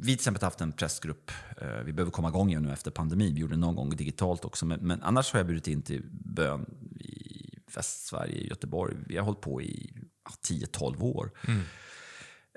vi 0.00 0.06
till 0.06 0.14
exempel 0.14 0.42
haft 0.42 0.60
en 0.60 0.72
pressgrupp. 0.72 1.30
Eh, 1.60 1.68
vi 1.84 1.92
behöver 1.92 2.12
komma 2.12 2.28
igång 2.28 2.50
igen 2.50 2.62
nu 2.62 2.72
efter 2.72 2.90
pandemin. 2.90 3.34
Vi 3.34 3.40
gjorde 3.40 3.54
det 3.54 3.60
någon 3.60 3.74
gång 3.74 3.96
digitalt 3.96 4.44
också. 4.44 4.66
Men, 4.66 4.80
men 4.80 5.02
annars 5.02 5.32
har 5.32 5.40
jag 5.40 5.46
bjudit 5.46 5.68
in 5.68 5.82
till 5.82 6.02
bön 6.10 6.66
i 7.00 7.58
Västsverige, 7.74 8.46
Göteborg. 8.46 8.96
Vi 9.06 9.16
har 9.16 9.24
hållit 9.24 9.40
på 9.40 9.62
i 9.62 9.96
ja, 10.24 10.30
10-12 10.54 11.02
år. 11.02 11.30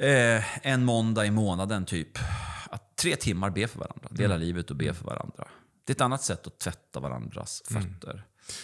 Eh, 0.02 0.68
en 0.68 0.86
måndag 0.86 1.26
i 1.26 1.32
månaden 1.32 1.86
typ. 1.86 2.18
Att 2.70 2.96
tre 2.96 3.16
timmar 3.16 3.50
be 3.50 3.68
för 3.68 3.80
varandra. 3.80 4.10
Dela 4.12 4.38
livet 4.38 4.70
och 4.70 4.76
be 4.76 4.94
för 4.94 5.06
varandra. 5.06 5.48
Det 5.84 5.92
är 5.92 5.96
ett 5.96 6.02
annat 6.02 6.24
sätt 6.24 6.48
att 6.48 6.60
tvätta 6.60 7.00
varandras 7.00 7.62
fötter. 7.66 7.84
Ja, 8.04 8.14
men 8.14 8.22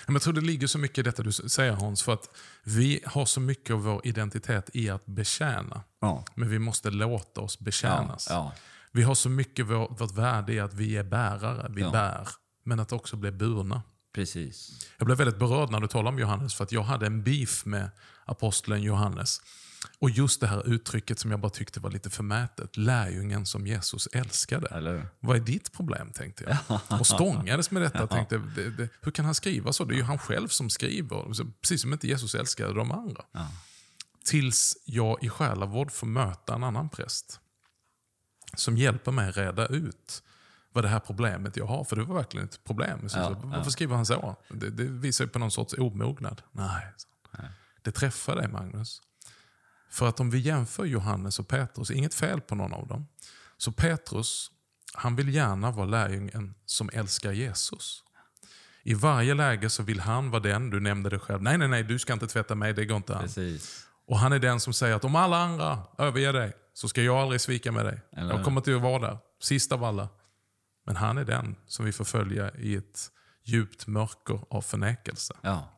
Jag 0.07 0.21
tror 0.21 0.33
det 0.33 0.41
ligger 0.41 0.67
så 0.67 0.77
mycket 0.77 0.97
i 0.97 1.01
detta 1.01 1.23
du 1.23 1.31
säger 1.31 1.71
Hans, 1.71 2.03
för 2.03 2.13
att 2.13 2.29
vi 2.63 3.01
har 3.05 3.25
så 3.25 3.39
mycket 3.39 3.73
av 3.73 3.83
vår 3.83 4.07
identitet 4.07 4.69
i 4.73 4.89
att 4.89 5.05
betjäna. 5.05 5.83
Ja. 6.01 6.25
Men 6.35 6.49
vi 6.49 6.59
måste 6.59 6.89
låta 6.89 7.41
oss 7.41 7.59
betjänas. 7.59 8.27
Ja, 8.29 8.35
ja. 8.35 8.53
Vi 8.91 9.03
har 9.03 9.15
så 9.15 9.29
mycket 9.29 9.65
vår, 9.65 9.95
vårt 9.99 10.11
värde 10.11 10.53
i 10.53 10.59
att 10.59 10.73
vi 10.73 10.97
är 10.97 11.03
bärare, 11.03 11.71
vi 11.75 11.83
bär. 11.83 12.27
Men 12.63 12.79
att 12.79 12.91
också 12.91 13.15
bli 13.15 13.31
burna. 13.31 13.81
Precis. 14.15 14.87
Jag 14.97 15.05
blev 15.05 15.17
väldigt 15.17 15.39
berörd 15.39 15.71
när 15.71 15.79
du 15.79 15.87
talade 15.87 16.09
om 16.09 16.19
Johannes, 16.19 16.55
för 16.55 16.63
att 16.63 16.71
jag 16.71 16.83
hade 16.83 17.05
en 17.05 17.23
beef 17.23 17.65
med 17.65 17.89
aposteln 18.25 18.83
Johannes. 18.83 19.41
Och 19.99 20.09
just 20.09 20.41
det 20.41 20.47
här 20.47 20.67
uttrycket 20.67 21.19
som 21.19 21.31
jag 21.31 21.39
bara 21.39 21.49
tyckte 21.49 21.79
var 21.79 21.91
lite 21.91 22.09
förmätet, 22.09 22.77
lärjungen 22.77 23.45
som 23.45 23.67
Jesus 23.67 24.07
älskade. 24.07 24.67
Eller? 24.67 25.07
Vad 25.19 25.35
är 25.35 25.41
ditt 25.41 25.71
problem, 25.71 26.11
tänkte 26.11 26.43
jag. 26.67 26.79
Och 26.99 27.07
stångades 27.07 27.71
med 27.71 27.81
detta. 27.81 28.07
Tänkte, 28.07 28.37
det, 28.55 28.69
det, 28.69 28.89
hur 29.01 29.11
kan 29.11 29.25
han 29.25 29.35
skriva 29.35 29.73
så? 29.73 29.85
Det 29.85 29.93
är 29.93 29.97
ju 29.97 30.03
han 30.03 30.19
själv 30.19 30.47
som 30.47 30.69
skriver. 30.69 31.51
Precis 31.61 31.81
som 31.81 31.93
inte 31.93 32.07
Jesus 32.07 32.35
älskade 32.35 32.73
de 32.73 32.91
andra. 32.91 33.25
Tills 34.25 34.77
jag 34.85 35.23
i 35.23 35.29
själavård 35.29 35.91
får 35.91 36.07
möta 36.07 36.55
en 36.55 36.63
annan 36.63 36.89
präst. 36.89 37.39
Som 38.55 38.77
hjälper 38.77 39.11
mig 39.11 39.31
reda 39.31 39.67
ut 39.67 40.23
vad 40.73 40.83
det 40.83 40.87
här 40.87 40.99
problemet 40.99 41.57
jag 41.57 41.65
har. 41.65 41.83
För 41.83 41.95
det 41.95 42.03
var 42.03 42.15
verkligen 42.15 42.47
ett 42.47 42.63
problem. 42.63 42.99
Ja, 43.03 43.09
så, 43.09 43.41
varför 43.43 43.71
skriver 43.71 43.95
han 43.95 44.05
så? 44.05 44.35
Det, 44.49 44.69
det 44.69 44.83
visar 44.83 45.25
ju 45.25 45.29
på 45.29 45.39
någon 45.39 45.51
sorts 45.51 45.73
omognad. 45.73 46.41
Nej. 46.51 46.93
han. 47.31 47.45
Det 47.81 47.91
träffar 47.91 48.35
dig 48.35 48.47
Magnus. 48.47 49.01
För 49.95 50.07
att 50.07 50.19
om 50.19 50.29
vi 50.29 50.39
jämför 50.39 50.85
Johannes 50.85 51.39
och 51.39 51.47
Petrus, 51.47 51.91
inget 51.91 52.13
fel 52.13 52.41
på 52.41 52.55
någon 52.55 52.73
av 52.73 52.87
dem. 52.87 53.07
Så 53.57 53.71
Petrus, 53.71 54.51
han 54.93 55.15
vill 55.15 55.33
gärna 55.33 55.71
vara 55.71 55.85
lärjungen 55.85 56.55
som 56.65 56.89
älskar 56.93 57.31
Jesus. 57.31 58.03
I 58.83 58.93
varje 58.93 59.33
läge 59.33 59.69
så 59.69 59.83
vill 59.83 59.99
han 59.99 60.31
vara 60.31 60.41
den, 60.41 60.69
du 60.69 60.79
nämnde 60.79 61.09
det 61.09 61.19
själv, 61.19 61.41
nej 61.41 61.57
nej 61.57 61.67
nej 61.67 61.83
du 61.83 61.99
ska 61.99 62.13
inte 62.13 62.27
tvätta 62.27 62.55
mig, 62.55 62.73
det 62.73 62.85
går 62.85 62.97
inte 62.97 63.15
an. 63.15 63.21
Precis. 63.21 63.87
Och 64.07 64.19
han 64.19 64.33
är 64.33 64.39
den 64.39 64.59
som 64.59 64.73
säger 64.73 64.95
att 64.95 65.05
om 65.05 65.15
alla 65.15 65.37
andra 65.37 65.79
överger 65.97 66.33
dig 66.33 66.53
så 66.73 66.87
ska 66.87 67.01
jag 67.01 67.17
aldrig 67.17 67.41
svika 67.41 67.71
med 67.71 67.85
dig. 67.85 68.01
Eller 68.17 68.35
Jag 68.35 68.43
kommer 68.43 68.61
inte 68.61 68.75
att 68.75 68.81
vara 68.81 68.99
där, 68.99 69.17
sist 69.41 69.71
av 69.71 69.83
alla. 69.83 70.09
Men 70.85 70.95
han 70.95 71.17
är 71.17 71.25
den 71.25 71.55
som 71.67 71.85
vi 71.85 71.91
får 71.91 72.05
följa 72.05 72.55
i 72.55 72.75
ett 72.75 73.11
djupt 73.43 73.87
mörker 73.87 74.39
av 74.49 74.61
förnekelse. 74.61 75.33
Ja. 75.41 75.71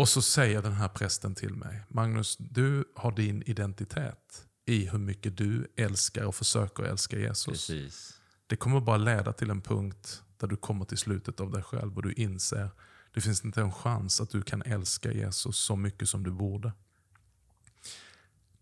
Och 0.00 0.08
så 0.08 0.22
säger 0.22 0.62
den 0.62 0.72
här 0.72 0.88
prästen 0.88 1.34
till 1.34 1.54
mig, 1.54 1.82
Magnus, 1.88 2.36
du 2.38 2.84
har 2.94 3.12
din 3.12 3.42
identitet 3.42 4.44
i 4.66 4.86
hur 4.86 4.98
mycket 4.98 5.36
du 5.36 5.72
älskar 5.76 6.24
och 6.24 6.34
försöker 6.34 6.82
älska 6.82 7.18
Jesus. 7.18 7.46
Precis. 7.46 8.20
Det 8.46 8.56
kommer 8.56 8.80
bara 8.80 8.96
leda 8.96 9.32
till 9.32 9.50
en 9.50 9.60
punkt 9.60 10.22
där 10.36 10.46
du 10.46 10.56
kommer 10.56 10.84
till 10.84 10.98
slutet 10.98 11.40
av 11.40 11.50
dig 11.50 11.62
själv 11.62 11.96
och 11.96 12.02
du 12.02 12.12
inser 12.12 12.70
det 13.14 13.20
finns 13.20 13.44
inte 13.44 13.60
en 13.60 13.72
chans 13.72 14.20
att 14.20 14.30
du 14.30 14.42
kan 14.42 14.62
älska 14.62 15.12
Jesus 15.12 15.56
så 15.56 15.76
mycket 15.76 16.08
som 16.08 16.22
du 16.22 16.30
borde. 16.30 16.72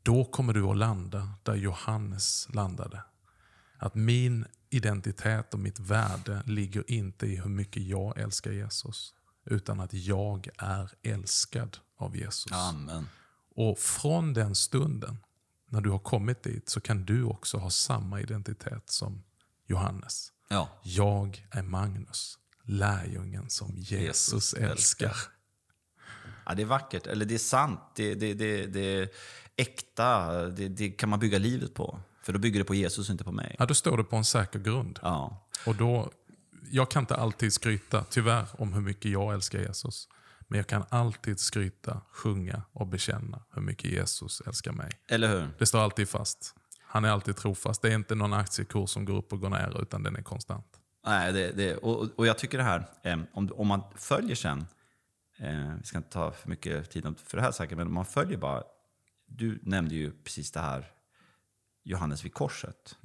Då 0.02 0.24
kommer 0.24 0.52
du 0.52 0.62
att 0.62 0.76
landa 0.76 1.32
där 1.42 1.54
Johannes 1.54 2.48
landade. 2.54 3.02
Att 3.76 3.94
min 3.94 4.46
identitet 4.70 5.54
och 5.54 5.60
mitt 5.60 5.78
värde 5.78 6.42
ligger 6.46 6.90
inte 6.90 7.26
i 7.26 7.36
hur 7.36 7.50
mycket 7.50 7.82
jag 7.82 8.18
älskar 8.18 8.52
Jesus. 8.52 9.14
Utan 9.50 9.80
att 9.80 9.94
jag 9.94 10.48
är 10.58 10.92
älskad 11.02 11.78
av 11.96 12.16
Jesus. 12.16 12.52
Amen. 12.52 13.08
Och 13.54 13.78
från 13.78 14.34
den 14.34 14.54
stunden, 14.54 15.18
när 15.68 15.80
du 15.80 15.90
har 15.90 15.98
kommit 15.98 16.42
dit, 16.42 16.68
så 16.68 16.80
kan 16.80 17.04
du 17.04 17.24
också 17.24 17.56
ha 17.58 17.70
samma 17.70 18.20
identitet 18.20 18.90
som 18.90 19.22
Johannes. 19.66 20.32
Ja. 20.48 20.68
Jag 20.82 21.46
är 21.50 21.62
Magnus, 21.62 22.38
lärjungen 22.62 23.50
som 23.50 23.74
Jesus 23.76 23.92
Jesus 23.92 24.54
älskar. 24.54 24.70
älskar. 24.70 25.16
ja, 26.46 26.54
det 26.54 26.62
är 26.62 26.66
vackert. 26.66 27.06
Eller 27.06 27.24
det 27.24 27.34
är 27.34 27.38
sant. 27.38 27.80
Det, 27.94 28.14
det, 28.14 28.34
det, 28.34 28.66
det 28.66 28.80
är 28.80 29.08
äkta. 29.56 30.32
Det, 30.48 30.68
det 30.68 30.90
kan 30.90 31.08
man 31.08 31.18
bygga 31.18 31.38
livet 31.38 31.74
på. 31.74 32.00
För 32.22 32.32
då 32.32 32.38
bygger 32.38 32.58
det 32.58 32.64
på 32.64 32.74
Jesus, 32.74 33.10
inte 33.10 33.24
på 33.24 33.32
mig. 33.32 33.56
Ja, 33.58 33.66
då 33.66 33.74
står 33.74 33.96
det 33.96 34.04
på 34.04 34.16
en 34.16 34.24
säker 34.24 34.58
grund. 34.58 34.98
Ja. 35.02 35.46
Och 35.66 35.74
då, 35.74 36.10
jag 36.70 36.90
kan 36.90 37.02
inte 37.02 37.16
alltid 37.16 37.52
skryta, 37.52 38.04
tyvärr, 38.10 38.46
om 38.52 38.72
hur 38.72 38.80
mycket 38.80 39.10
jag 39.10 39.34
älskar 39.34 39.58
Jesus. 39.58 40.08
Men 40.48 40.56
jag 40.56 40.66
kan 40.66 40.84
alltid 40.88 41.40
skryta, 41.40 42.00
sjunga 42.10 42.62
och 42.72 42.86
bekänna 42.86 43.42
hur 43.50 43.62
mycket 43.62 43.90
Jesus 43.90 44.42
älskar 44.46 44.72
mig. 44.72 44.90
Eller 45.08 45.28
hur? 45.28 45.48
Det 45.58 45.66
står 45.66 45.78
alltid 45.78 46.08
fast. 46.08 46.54
Han 46.80 47.04
är 47.04 47.08
alltid 47.08 47.36
trofast. 47.36 47.82
Det 47.82 47.88
är 47.88 47.94
inte 47.94 48.14
någon 48.14 48.32
aktiekurs 48.32 48.90
som 48.90 49.04
går 49.04 49.16
upp 49.16 49.32
och 49.32 49.40
går 49.40 49.50
ner, 49.50 49.82
utan 49.82 50.02
den 50.02 50.16
är 50.16 50.22
konstant. 50.22 50.80
Nej, 51.06 51.32
det, 51.32 51.52
det, 51.52 51.76
och, 51.76 52.08
och 52.16 52.26
jag 52.26 52.38
tycker 52.38 52.58
det 52.58 52.64
här, 52.64 52.86
om, 53.32 53.52
om 53.56 53.66
man 53.66 53.82
följer 53.96 54.36
sen, 54.36 54.66
eh, 55.38 55.74
vi 55.80 55.84
ska 55.84 55.98
inte 55.98 56.10
ta 56.10 56.30
för 56.32 56.48
mycket 56.48 56.90
tid 56.90 57.14
för 57.24 57.36
det 57.36 57.42
här 57.42 57.52
säkert, 57.52 57.78
men 57.78 57.86
om 57.86 57.94
man 57.94 58.06
följer 58.06 58.38
bara, 58.38 58.62
du 59.26 59.60
nämnde 59.62 59.94
ju 59.94 60.12
precis 60.24 60.52
det 60.52 60.60
här, 60.60 60.90
Johannes 61.84 62.24
vid 62.24 62.34
korset. 62.34 62.96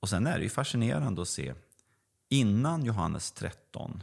Och 0.00 0.08
sen 0.08 0.26
är 0.26 0.38
det 0.38 0.42
ju 0.42 0.50
fascinerande 0.50 1.22
att 1.22 1.28
se, 1.28 1.54
innan 2.28 2.84
Johannes 2.84 3.32
13, 3.32 4.02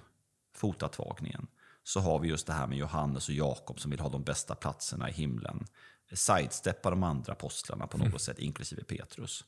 fotatvagningen, 0.53 1.47
så 1.83 1.99
har 1.99 2.19
vi 2.19 2.27
just 2.27 2.47
det 2.47 2.53
här 2.53 2.67
med 2.67 2.77
Johannes 2.77 3.29
och 3.29 3.35
Jakob 3.35 3.79
som 3.79 3.91
vill 3.91 3.99
ha 3.99 4.09
de 4.09 4.23
bästa 4.23 4.55
platserna 4.55 5.09
i 5.09 5.13
himlen. 5.13 5.65
Sidesteppa 6.13 6.89
de 6.89 7.03
andra 7.03 7.33
apostlarna 7.33 7.87
på 7.87 7.97
något 7.97 8.21
sätt, 8.21 8.39
inklusive 8.39 8.83
Petrus. 8.83 9.45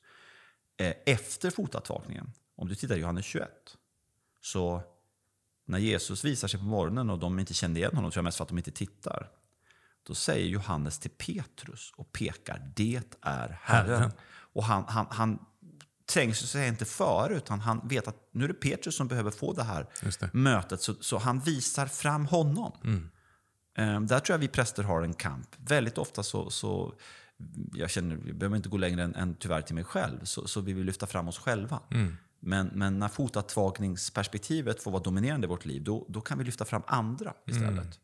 Eh, 0.77 0.93
Efter 1.05 1.49
fotatvagningen, 1.51 2.31
om 2.55 2.67
du 2.67 2.75
tittar 2.75 2.95
i 2.95 2.99
Johannes 2.99 3.25
21, 3.25 3.49
så 4.41 4.81
när 5.65 5.77
Jesus 5.79 6.25
visar 6.25 6.47
sig 6.47 6.59
på 6.59 6.65
morgonen 6.65 7.09
och 7.09 7.19
de 7.19 7.39
inte 7.39 7.53
kände 7.53 7.79
igen 7.79 7.95
honom, 7.95 8.11
tror 8.11 8.19
jag 8.19 8.23
mest 8.23 8.37
för 8.37 8.43
att 8.43 8.49
de 8.49 8.57
inte 8.57 8.71
tittar, 8.71 9.29
då 10.03 10.15
säger 10.15 10.47
Johannes 10.47 10.99
till 10.99 11.11
Petrus 11.11 11.91
och 11.95 12.11
pekar, 12.11 12.71
det 12.75 13.01
är 13.21 13.59
Herren. 13.61 13.99
Herren. 13.99 14.11
Och 14.27 14.63
han, 14.63 14.83
han, 14.87 15.07
han 15.09 15.45
trängs 16.05 16.39
sig 16.39 16.67
inte 16.67 16.85
före, 16.85 17.35
utan 17.35 17.59
han 17.59 17.87
vet 17.87 18.07
att 18.07 18.29
nu 18.31 18.43
är 18.43 18.47
det 18.47 18.53
Petrus 18.53 18.95
som 18.95 19.07
behöver 19.07 19.31
få 19.31 19.53
det 19.53 19.63
här 19.63 19.87
det. 20.19 20.33
mötet, 20.33 20.81
så, 20.81 20.95
så 20.99 21.17
han 21.17 21.39
visar 21.39 21.85
fram 21.85 22.25
honom. 22.25 22.71
Eh, 23.77 24.01
där 24.01 24.19
tror 24.19 24.33
jag 24.33 24.39
vi 24.39 24.47
präster 24.47 24.83
har 24.83 25.01
en 25.01 25.13
kamp. 25.13 25.47
Väldigt 25.57 25.97
ofta 25.97 26.23
så, 26.23 26.49
så 26.49 26.93
jag 27.73 27.89
känner, 27.89 28.15
vi 28.15 28.33
behöver 28.33 28.57
inte 28.57 28.69
gå 28.69 28.77
längre 28.77 29.03
än, 29.03 29.15
än 29.15 29.35
tyvärr 29.35 29.61
till 29.61 29.75
mig 29.75 29.83
själv, 29.83 30.23
så, 30.23 30.47
så 30.47 30.61
vi 30.61 30.73
vill 30.73 30.85
lyfta 30.85 31.07
fram 31.07 31.27
oss 31.27 31.37
själva. 31.37 31.79
Men, 32.39 32.67
men 32.67 32.99
när 32.99 33.07
fotatvagningsperspektivet 33.07 34.83
får 34.83 34.91
vara 34.91 35.03
dominerande 35.03 35.45
i 35.45 35.49
vårt 35.49 35.65
liv, 35.65 35.83
då, 35.83 36.05
då 36.09 36.21
kan 36.21 36.37
vi 36.37 36.43
lyfta 36.43 36.65
fram 36.65 36.81
andra 36.87 37.33
istället. 37.45 37.99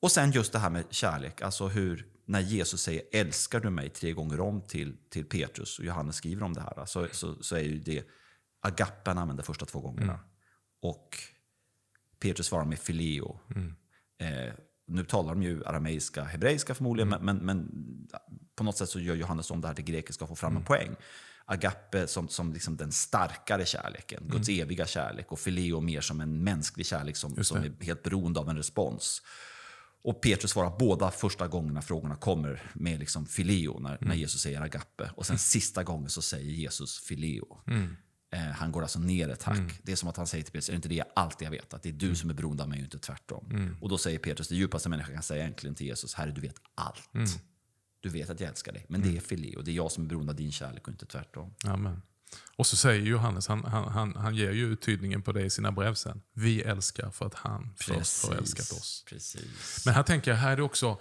Och 0.00 0.10
sen 0.12 0.30
just 0.30 0.52
det 0.52 0.58
här 0.58 0.70
med 0.70 0.84
kärlek, 0.90 1.42
alltså 1.42 1.68
hur 1.68 2.06
när 2.28 2.40
Jesus 2.40 2.82
säger 2.82 3.02
älskar 3.12 3.60
du 3.60 3.70
mig 3.70 3.88
tre 3.88 4.12
gånger 4.12 4.40
om 4.40 4.60
till, 4.62 4.96
till 5.10 5.24
Petrus 5.24 5.78
och 5.78 5.84
Johannes 5.84 6.16
skriver 6.16 6.42
om 6.42 6.54
det 6.54 6.60
här, 6.60 6.84
så, 6.86 7.06
så, 7.12 7.42
så 7.42 7.56
är 7.56 7.60
ju 7.60 7.78
det 7.78 8.04
agape 8.60 9.10
han 9.10 9.18
använder 9.18 9.44
första 9.44 9.66
två 9.66 9.80
gångerna. 9.80 10.20
Och 10.82 11.18
Petrus 12.18 12.46
svarar 12.46 12.64
med 12.64 12.78
fileo. 12.78 13.40
Eh, 14.18 14.52
nu 14.86 15.04
talar 15.04 15.34
de 15.34 15.42
ju 15.42 15.64
arameiska, 15.64 16.24
hebreiska 16.24 16.74
förmodligen, 16.74 17.12
Mm. 17.12 17.24
men, 17.24 17.36
men, 17.46 17.68
på 18.56 18.64
något 18.64 18.76
sätt 18.78 18.88
så 18.88 19.00
gör 19.00 19.14
Johannes 19.14 19.50
om 19.50 19.60
det 19.60 19.68
här 19.68 19.74
till 19.74 19.84
grekiska 19.84 20.24
och 20.24 20.28
får 20.28 20.36
fram 20.36 20.52
Mm. 20.52 20.60
en 20.62 20.66
poäng. 20.66 20.96
Agape 21.44 22.06
som, 22.06 22.28
som 22.28 22.52
liksom 22.52 22.76
den 22.76 22.92
starkare 22.92 23.66
kärleken, 23.66 24.28
Guds 24.28 24.48
eviga 24.48 24.86
kärlek 24.86 25.32
och 25.32 25.38
fileo 25.38 25.80
mer 25.80 26.00
som 26.00 26.20
en 26.20 26.44
mänsklig 26.44 26.86
kärlek 26.86 27.16
som, 27.16 27.32
Mm. 27.32 27.44
Som 27.44 27.56
är 27.58 27.84
helt 27.84 28.02
beroende 28.02 28.40
av 28.40 28.48
en 28.48 28.56
respons. 28.56 29.22
Och 30.06 30.20
Petrus 30.20 30.50
svarar 30.50 30.78
båda 30.78 31.10
första 31.10 31.48
gångerna 31.48 31.82
frågorna 31.82 32.16
kommer 32.16 32.62
med 32.74 32.98
liksom 33.00 33.26
fileo, 33.26 33.78
när, 33.80 33.90
Mm. 33.96 34.08
när 34.08 34.14
Jesus 34.14 34.40
säger 34.42 34.60
agape. 34.60 35.10
Och 35.14 35.26
sen 35.26 35.38
sista 35.38 35.84
gången 35.84 36.10
så 36.10 36.22
säger 36.22 36.50
Jesus 36.50 36.98
fileo. 36.98 37.58
Mm. 37.66 37.96
Eh, 38.32 38.40
han 38.40 38.72
går 38.72 38.82
alltså 38.82 38.98
ner 38.98 39.28
ett 39.28 39.42
hack. 39.42 39.80
Det 39.82 39.92
är 39.92 39.96
som 39.96 40.08
att 40.08 40.16
han 40.16 40.26
säger 40.26 40.44
till 40.44 40.52
Petrus, 40.52 40.68
är 40.68 40.72
det 40.72 40.76
inte 40.76 40.88
det 40.88 40.94
jag 40.94 41.06
alltid 41.14 41.48
har 41.48 41.52
vetat? 41.52 41.82
Det 41.82 41.88
är 41.88 41.90
Mm. 41.92 41.98
du 42.08 42.14
som 42.16 42.30
är 42.30 42.34
beroende 42.34 42.62
av 42.62 42.68
mig 42.68 42.78
och 42.78 42.84
inte 42.84 42.98
tvärtom. 42.98 43.76
Och 43.80 43.88
då 43.88 43.98
säger 43.98 44.18
Petrus, 44.18 44.48
det 44.48 44.54
djupaste 44.56 44.88
människan 44.88 45.14
kan 45.14 45.22
säga 45.22 45.42
egentligen 45.44 45.74
till 45.74 45.86
Jesus, 45.86 46.14
Herre 46.14 46.30
du 46.30 46.40
vet 46.40 46.56
allt. 46.74 47.14
Mm. 47.14 47.26
Du 48.00 48.08
vet 48.08 48.30
att 48.30 48.40
jag 48.40 48.48
älskar 48.50 48.72
dig, 48.72 48.86
men 48.88 49.02
det 49.02 49.16
är 49.16 49.20
fileo. 49.20 49.62
Det 49.62 49.70
är 49.70 49.74
jag 49.74 49.92
som 49.92 50.04
är 50.04 50.08
beroende 50.08 50.32
av 50.32 50.36
din 50.36 50.52
kärlek 50.52 50.82
och 50.88 50.92
inte 50.92 51.06
tvärtom. 51.06 51.54
Amen. 51.64 52.02
Och 52.56 52.66
så 52.66 52.76
säger 52.76 53.02
Johannes, 53.02 53.48
han, 53.48 53.64
han, 53.64 53.88
han, 53.88 54.16
han 54.16 54.34
ger 54.34 54.52
ju 54.52 54.66
uttydningen 54.66 55.22
på 55.22 55.32
det 55.32 55.42
i 55.42 55.50
sina 55.50 55.72
brev 55.72 55.94
sen. 55.94 56.22
Vi 56.32 56.62
älskar 56.62 57.10
för 57.10 57.26
att 57.26 57.34
han 57.34 57.74
först 57.76 58.26
har 58.26 58.34
älskat 58.34 58.72
oss. 58.72 59.04
Precis. 59.08 59.82
Men 59.86 59.94
här 59.94 60.02
tänker 60.02 60.30
jag, 60.30 60.38
här 60.38 60.52
är 60.52 60.56
det 60.56 60.62
också, 60.62 60.98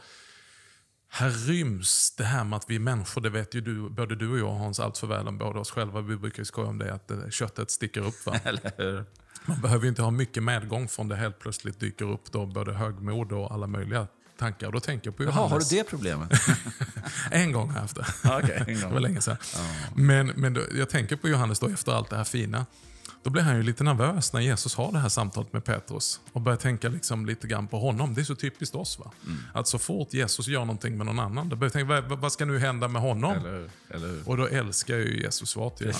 här 1.09 1.29
ryms 1.29 2.15
det 2.17 2.23
här 2.23 2.43
med 2.43 2.57
att 2.57 2.69
vi 2.69 2.75
är 2.75 2.79
människor, 2.79 3.21
det 3.21 3.29
vet 3.29 3.55
ju 3.55 3.61
du, 3.61 3.89
både 3.89 4.15
du 4.15 4.31
och 4.31 4.39
jag 4.39 4.55
Hans 4.55 4.79
allt 4.79 4.97
för 4.97 5.07
väl 5.07 5.27
om 5.27 5.37
både 5.37 5.59
oss 5.59 5.71
själva. 5.71 6.01
Vi 6.01 6.17
brukar 6.17 6.39
ju 6.39 6.45
skoja 6.45 6.67
om 6.67 6.77
det, 6.77 6.93
att 6.93 7.11
eh, 7.11 7.29
köttet 7.29 7.71
sticker 7.71 8.01
upp. 8.01 8.25
Va? 8.25 8.39
Man 9.45 9.61
behöver 9.61 9.83
ju 9.83 9.89
inte 9.89 10.01
ha 10.01 10.11
mycket 10.11 10.43
medgång 10.43 10.87
från 10.87 11.07
det 11.07 11.15
helt 11.15 11.39
plötsligt 11.39 11.79
dyker 11.79 12.05
upp 12.05 12.31
då 12.31 12.45
både 12.45 12.73
högmod 12.73 13.31
och 13.31 13.53
alla 13.53 13.67
möjliga 13.67 14.07
tankar. 14.37 14.67
Och 14.67 14.73
då 14.73 14.79
tänker 14.79 15.07
jag 15.07 15.17
på 15.17 15.23
Jaha, 15.23 15.31
Johannes. 15.35 15.51
har 15.51 15.59
du 15.59 15.83
det 15.83 15.89
problemet? 15.89 16.31
En 17.31 17.51
gång 17.51 17.67
har 17.69 17.75
jag 17.75 17.81
haft 17.81 17.95
det. 17.95 18.05
Okej, 18.23 18.63
en 18.67 18.73
gång. 18.73 18.75
det 18.89 18.93
var 18.93 18.99
länge 18.99 19.21
sedan. 19.21 19.37
Men, 19.95 20.27
men 20.27 20.53
då, 20.53 20.61
jag 20.73 20.89
tänker 20.89 21.15
på 21.15 21.29
Johannes 21.29 21.59
då 21.59 21.67
efter 21.69 21.91
allt 21.91 22.09
det 22.09 22.15
här 22.17 22.23
fina. 22.23 22.65
Då 23.23 23.29
blir 23.31 23.41
han 23.43 23.55
ju 23.55 23.63
lite 23.63 23.83
nervös 23.83 24.33
när 24.33 24.39
Jesus 24.41 24.75
har 24.75 24.91
det 24.91 24.99
här 24.99 25.09
samtalet 25.09 25.53
med 25.53 25.63
Petrus 25.63 26.19
och 26.33 26.41
börjar 26.41 26.57
tänka 26.57 26.89
liksom 26.89 27.25
lite 27.25 27.47
grann 27.47 27.67
på 27.67 27.79
honom. 27.79 28.13
Det 28.13 28.21
är 28.21 28.25
så 28.25 28.35
typiskt 28.35 28.75
oss. 28.75 28.99
va? 28.99 29.11
Mm. 29.25 29.37
Att 29.53 29.67
så 29.67 29.79
fort 29.79 30.13
Jesus 30.13 30.47
gör 30.47 30.59
någonting 30.59 30.97
med 30.97 31.05
någon 31.05 31.19
annan, 31.19 31.49
då 31.49 31.55
börjar 31.55 31.67
jag 31.69 31.73
tänka, 31.87 32.01
vad, 32.09 32.19
vad 32.19 32.31
ska 32.31 32.45
nu 32.45 32.59
hända 32.59 32.87
med 32.87 33.01
honom? 33.01 33.31
Eller 33.37 33.51
hur? 33.51 33.69
Eller 33.89 34.07
hur? 34.07 34.29
Och 34.29 34.37
då 34.37 34.47
älskar 34.47 34.95
ju 34.95 35.21
Jesus 35.21 35.49
svar 35.49 35.69
till 35.69 35.87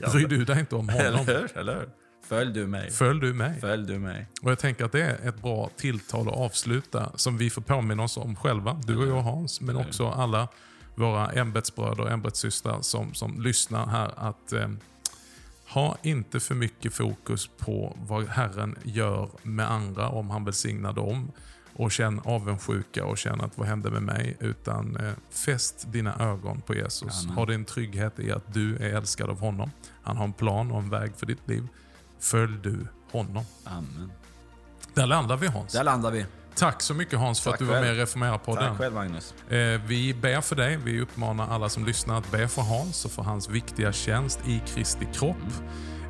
Johannes. 0.00 0.12
Bryr 0.12 0.28
du 0.28 0.44
dig 0.44 0.60
inte 0.60 0.74
om 0.76 0.88
Eller 0.90 1.10
honom? 1.10 1.26
hur? 1.26 1.58
Eller 1.58 1.74
hur? 1.74 1.88
Följ 2.28 2.52
du 2.52 2.66
mig. 2.66 2.90
Följ 2.90 3.20
du 3.20 3.32
mig? 3.34 3.60
Följ 3.60 3.86
du 3.86 3.98
mig. 3.98 4.26
Och 4.42 4.50
jag 4.50 4.58
tänker 4.58 4.84
att 4.84 4.92
det 4.92 5.02
är 5.02 5.28
ett 5.28 5.42
bra 5.42 5.70
tilltal 5.76 6.28
att 6.28 6.34
avsluta 6.34 7.12
som 7.14 7.38
vi 7.38 7.50
får 7.50 7.62
påminna 7.62 8.02
oss 8.02 8.16
om 8.16 8.36
själva. 8.36 8.80
Du 8.86 8.96
och 8.96 9.06
jag 9.06 9.22
Hans, 9.22 9.60
men 9.60 9.76
också 9.76 10.08
alla 10.08 10.48
våra 10.94 11.30
ämbetsbröder 11.30 12.00
och 12.00 12.10
ämbetssystrar 12.10 12.82
som, 12.82 13.14
som 13.14 13.40
lyssnar 13.40 13.86
här. 13.86 14.10
att 14.16 14.52
eh, 14.52 14.68
Ha 15.68 15.96
inte 16.02 16.40
för 16.40 16.54
mycket 16.54 16.94
fokus 16.94 17.50
på 17.58 17.96
vad 18.06 18.28
Herren 18.28 18.76
gör 18.84 19.28
med 19.42 19.70
andra, 19.70 20.08
om 20.08 20.30
han 20.30 20.44
välsignar 20.44 20.92
dem. 20.92 21.32
Och 21.72 21.92
känn 21.92 22.20
avundsjuka 22.24 23.04
och 23.04 23.18
känn 23.18 23.40
att 23.40 23.58
vad 23.58 23.68
hände 23.68 23.90
med 23.90 24.02
mig? 24.02 24.36
Utan 24.40 24.96
eh, 24.96 25.12
fäst 25.30 25.92
dina 25.92 26.14
ögon 26.18 26.60
på 26.60 26.74
Jesus. 26.74 27.24
Amen. 27.24 27.36
Ha 27.36 27.46
din 27.46 27.64
trygghet 27.64 28.20
i 28.20 28.32
att 28.32 28.54
du 28.54 28.76
är 28.76 28.94
älskad 28.96 29.30
av 29.30 29.40
honom. 29.40 29.70
Han 30.02 30.16
har 30.16 30.24
en 30.24 30.32
plan 30.32 30.70
och 30.70 30.78
en 30.78 30.90
väg 30.90 31.12
för 31.16 31.26
ditt 31.26 31.48
liv. 31.48 31.68
Följ 32.20 32.58
du 32.62 32.86
honom. 33.12 33.44
Amen. 33.64 34.12
Där 34.94 35.06
landar 35.06 35.36
vi 35.36 35.46
Hans. 35.46 35.72
Där 35.72 35.84
landar 35.84 36.10
vi. 36.10 36.26
Tack 36.54 36.82
så 36.82 36.94
mycket 36.94 37.18
Hans 37.18 37.40
för 37.40 37.50
Tack 37.50 37.54
att 37.54 37.58
du 37.58 37.64
var 37.64 37.74
själv. 37.74 37.86
med 37.86 37.96
i 37.96 37.98
Reformera-podden. 38.00 38.68
Tack 38.68 38.78
själv 38.78 38.94
Magnus. 38.94 39.34
Eh, 39.48 39.56
vi 39.86 40.14
ber 40.14 40.40
för 40.40 40.56
dig. 40.56 40.76
Vi 40.76 41.00
uppmanar 41.00 41.48
alla 41.48 41.68
som 41.68 41.84
lyssnar 41.86 42.18
att 42.18 42.30
be 42.30 42.48
för 42.48 42.62
Hans 42.62 43.04
och 43.04 43.10
för 43.10 43.22
hans 43.22 43.48
viktiga 43.48 43.92
tjänst 43.92 44.40
i 44.46 44.62
Kristi 44.66 45.08
kropp. 45.14 45.36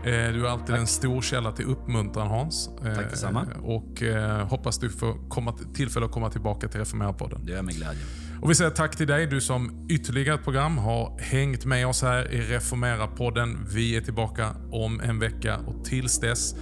Eh, 0.05 0.11
du 0.13 0.47
är 0.47 0.51
alltid 0.51 0.75
en 0.75 0.87
stor 0.87 1.23
källa 1.23 1.53
till 1.53 1.65
uppmuntran 1.65 2.29
Hans. 2.29 2.69
Eh, 2.85 2.95
Tack 2.95 3.11
detsamma. 3.11 3.47
Och 3.63 4.03
eh, 4.03 4.47
hoppas 4.49 4.79
du 4.79 4.91
får 4.91 5.29
komma, 5.29 5.55
tillfälle 5.75 6.07
att 6.07 6.13
komma 6.13 6.31
tillbaka 6.31 6.69
till 6.69 6.81
Reformera-podden. 6.81 7.45
Det 7.45 7.51
gör 7.51 7.57
jag 7.59 7.65
med 7.65 7.75
glädje. 7.75 8.03
Och 8.43 8.51
vi 8.51 8.55
säger 8.55 8.71
tack 8.71 8.97
till 8.97 9.07
dig, 9.07 9.27
du 9.27 9.41
som 9.41 9.87
ytterligare 9.89 10.35
ett 10.35 10.45
program 10.45 10.79
har 10.79 11.19
hängt 11.21 11.65
med 11.65 11.87
oss 11.87 12.03
här 12.03 12.33
i 12.33 12.41
Reformera-podden. 12.41 13.67
Vi 13.75 13.97
är 13.97 14.01
tillbaka 14.01 14.55
om 14.71 15.01
en 15.01 15.19
vecka 15.19 15.57
och 15.57 15.85
tills 15.85 16.21
dess, 16.21 16.55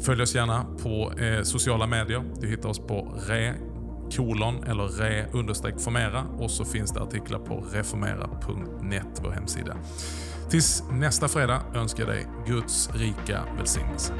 följ 0.00 0.22
oss 0.22 0.34
gärna 0.34 0.64
på 0.82 1.12
eh, 1.18 1.42
sociala 1.42 1.86
medier. 1.86 2.24
Du 2.40 2.48
hittar 2.48 2.68
oss 2.68 2.78
på 2.78 3.22
re 3.28 3.54
kolon 4.16 4.64
eller 4.64 4.88
re 4.88 5.26
understreck 5.32 5.80
formera 5.80 6.22
och 6.22 6.50
så 6.50 6.64
finns 6.64 6.92
det 6.92 7.00
artiklar 7.00 7.38
på 7.38 7.66
reformera.net, 7.72 9.20
vår 9.22 9.30
hemsida. 9.30 9.76
Tills 10.50 10.82
nästa 10.90 11.28
fredag 11.28 11.62
önskar 11.74 12.04
jag 12.04 12.14
dig 12.14 12.26
Guds 12.46 12.90
rika 12.94 13.40
välsignelse. 13.56 14.14